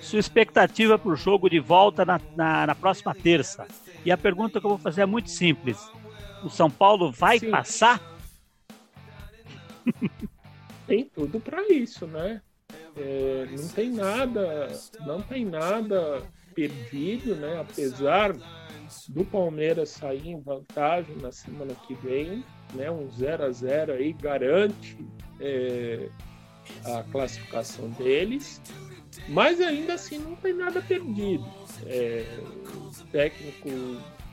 sua 0.00 0.18
expectativa 0.18 0.98
para 0.98 1.12
o 1.12 1.16
jogo 1.16 1.48
de 1.48 1.58
volta 1.58 2.04
na, 2.04 2.20
na, 2.34 2.66
na, 2.68 2.74
próxima 2.74 3.14
terça. 3.14 3.66
E 4.04 4.10
a 4.10 4.16
pergunta 4.16 4.60
que 4.60 4.66
eu 4.66 4.70
vou 4.70 4.78
fazer 4.78 5.02
é 5.02 5.06
muito 5.06 5.28
simples. 5.28 5.90
O 6.42 6.48
São 6.48 6.70
Paulo 6.70 7.12
vai 7.12 7.38
Sim. 7.38 7.50
passar? 7.50 8.00
tem 10.90 11.04
tudo 11.04 11.38
para 11.38 11.72
isso, 11.72 12.04
né? 12.04 12.42
É, 12.96 13.46
não 13.56 13.68
tem 13.68 13.92
nada, 13.92 14.68
não 15.06 15.22
tem 15.22 15.44
nada 15.44 16.20
perdido, 16.52 17.36
né? 17.36 17.60
Apesar 17.60 18.32
do 19.08 19.24
Palmeiras 19.24 19.90
sair 19.90 20.30
em 20.30 20.40
vantagem 20.40 21.14
na 21.18 21.30
semana 21.30 21.72
que 21.86 21.94
vem, 21.94 22.44
né? 22.74 22.90
Um 22.90 23.08
0 23.08 23.44
a 23.44 23.52
0 23.52 23.92
aí 23.92 24.12
garante 24.12 24.98
é, 25.38 26.08
a 26.84 27.04
classificação 27.04 27.88
deles, 27.90 28.60
mas 29.28 29.60
ainda 29.60 29.94
assim 29.94 30.18
não 30.18 30.34
tem 30.34 30.54
nada 30.54 30.82
perdido. 30.82 31.46
É, 31.86 32.26
o 32.74 33.06
técnico 33.12 33.68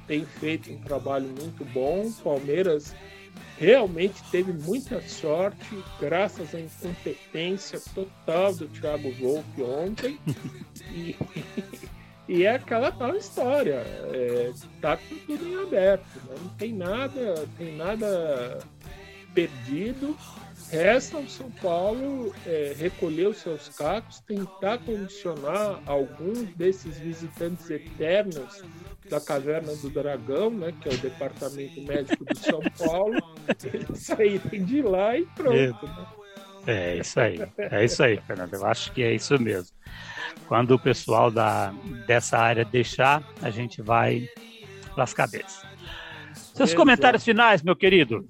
tem 0.07 0.25
feito 0.25 0.71
um 0.71 0.81
trabalho 0.81 1.27
muito 1.39 1.63
bom, 1.65 2.11
Palmeiras 2.23 2.95
realmente 3.57 4.21
teve 4.31 4.53
muita 4.53 5.01
sorte, 5.01 5.83
graças 5.99 6.53
à 6.53 6.59
incompetência 6.59 7.79
total 7.93 8.53
do 8.53 8.67
Thiago 8.67 9.11
Volpe 9.13 9.61
ontem. 9.63 10.19
e, 10.91 11.15
e 12.27 12.43
é 12.43 12.55
aquela 12.55 12.91
tal 12.91 13.15
história, 13.15 13.83
é, 14.13 14.51
tá 14.81 14.97
tudo 15.27 15.47
em 15.47 15.61
aberto, 15.61 16.21
né? 16.27 16.35
não 16.39 16.49
tem 16.49 16.73
nada, 16.73 17.47
tem 17.57 17.75
nada 17.75 18.59
perdido. 19.33 20.17
Resta 20.69 21.15
ao 21.15 21.25
São 21.27 21.49
Paulo 21.49 22.35
é, 22.45 22.75
recolher 22.77 23.27
os 23.27 23.37
seus 23.37 23.69
cacos, 23.69 24.19
tentar 24.19 24.79
condicionar 24.79 25.81
alguns 25.85 26.43
desses 26.55 26.97
visitantes 26.97 27.69
eternos 27.69 28.61
da 29.09 29.19
Caverna 29.21 29.73
do 29.75 29.89
Dragão, 29.89 30.49
né, 30.49 30.73
que 30.81 30.89
é 30.89 30.93
o 30.93 30.97
departamento 30.97 31.81
médico 31.81 32.25
de 32.25 32.39
São 32.39 32.61
Paulo, 32.77 33.17
eles 33.73 33.99
saírem 33.99 34.65
de 34.65 34.81
lá 34.81 35.17
e 35.17 35.25
pronto. 35.27 35.85
Né? 35.85 36.07
É 36.67 36.97
isso 36.97 37.19
aí, 37.19 37.39
é 37.57 37.85
isso 37.85 38.03
aí, 38.03 38.19
Fernando. 38.27 38.53
Eu 38.53 38.65
acho 38.65 38.91
que 38.91 39.01
é 39.01 39.13
isso 39.13 39.41
mesmo. 39.41 39.75
Quando 40.47 40.71
o 40.71 40.79
pessoal 40.79 41.31
da, 41.31 41.73
dessa 42.05 42.37
área 42.37 42.65
deixar, 42.65 43.23
a 43.41 43.49
gente 43.49 43.81
vai 43.81 44.27
para 44.93 45.03
as 45.03 45.13
cabeças. 45.13 45.65
Seus 46.33 46.69
Exato. 46.69 46.75
comentários 46.75 47.23
finais, 47.23 47.61
meu 47.61 47.75
querido. 47.75 48.27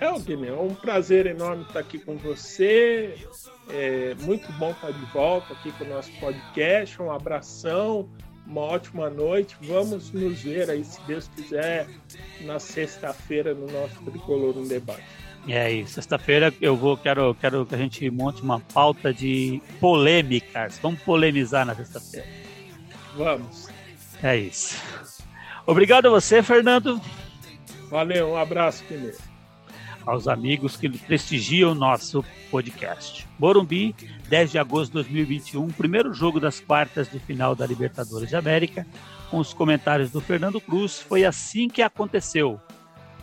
É, 0.00 0.10
Guilherme, 0.18 0.48
é 0.48 0.52
um 0.60 0.74
prazer 0.74 1.26
enorme 1.26 1.62
estar 1.64 1.80
aqui 1.80 1.98
com 1.98 2.16
você. 2.16 3.14
É 3.68 4.14
muito 4.20 4.50
bom 4.54 4.70
estar 4.70 4.90
de 4.90 5.04
volta 5.12 5.52
aqui 5.52 5.70
com 5.72 5.84
o 5.84 5.88
nosso 5.88 6.10
podcast. 6.18 7.00
Um 7.00 7.12
abração 7.12 8.10
uma 8.50 8.62
ótima 8.62 9.08
noite. 9.08 9.56
Vamos 9.62 10.10
nos 10.12 10.42
ver 10.42 10.68
aí, 10.68 10.84
se 10.84 11.00
Deus 11.06 11.30
quiser, 11.34 11.86
na 12.40 12.58
sexta-feira 12.58 13.54
no 13.54 13.66
nosso 13.70 13.94
Tricolor 14.04 14.54
no 14.54 14.66
Debate. 14.66 15.02
É 15.48 15.62
aí, 15.62 15.86
sexta-feira 15.86 16.52
eu 16.60 16.76
vou, 16.76 16.96
quero, 16.96 17.34
quero 17.36 17.64
que 17.64 17.74
a 17.74 17.78
gente 17.78 18.10
monte 18.10 18.42
uma 18.42 18.60
pauta 18.60 19.14
de 19.14 19.62
polêmicas. 19.80 20.78
Vamos 20.82 21.00
polemizar 21.00 21.64
na 21.64 21.74
sexta-feira. 21.74 22.26
Vamos. 23.16 23.68
É 24.22 24.36
isso. 24.36 24.76
Obrigado 25.64 26.06
a 26.06 26.10
você, 26.10 26.42
Fernando. 26.42 27.00
Valeu, 27.88 28.30
um 28.30 28.36
abraço, 28.36 28.84
primeiro 28.84 29.29
aos 30.06 30.28
amigos 30.28 30.76
que 30.76 30.88
prestigiam 30.88 31.72
o 31.72 31.74
nosso 31.74 32.24
podcast. 32.50 33.26
Morumbi, 33.38 33.94
10 34.28 34.52
de 34.52 34.58
agosto 34.58 34.90
de 34.90 34.94
2021, 34.94 35.68
primeiro 35.68 36.12
jogo 36.12 36.40
das 36.40 36.60
quartas 36.60 37.10
de 37.10 37.18
final 37.18 37.54
da 37.54 37.66
Libertadores 37.66 38.28
de 38.28 38.36
América, 38.36 38.86
com 39.30 39.38
os 39.38 39.54
comentários 39.54 40.10
do 40.10 40.20
Fernando 40.20 40.60
Cruz. 40.60 41.00
Foi 41.00 41.24
assim 41.24 41.68
que 41.68 41.82
aconteceu. 41.82 42.60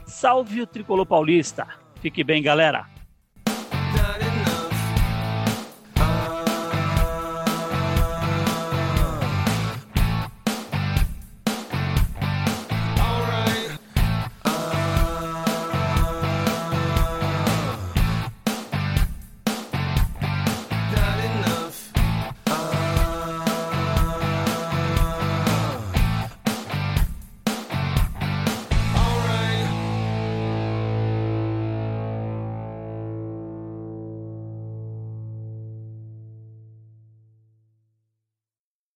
Salve 0.05 0.61
o 0.61 0.67
tricolor 0.67 1.05
paulista! 1.05 1.67
Fique 2.01 2.23
bem, 2.23 2.41
galera. 2.41 2.96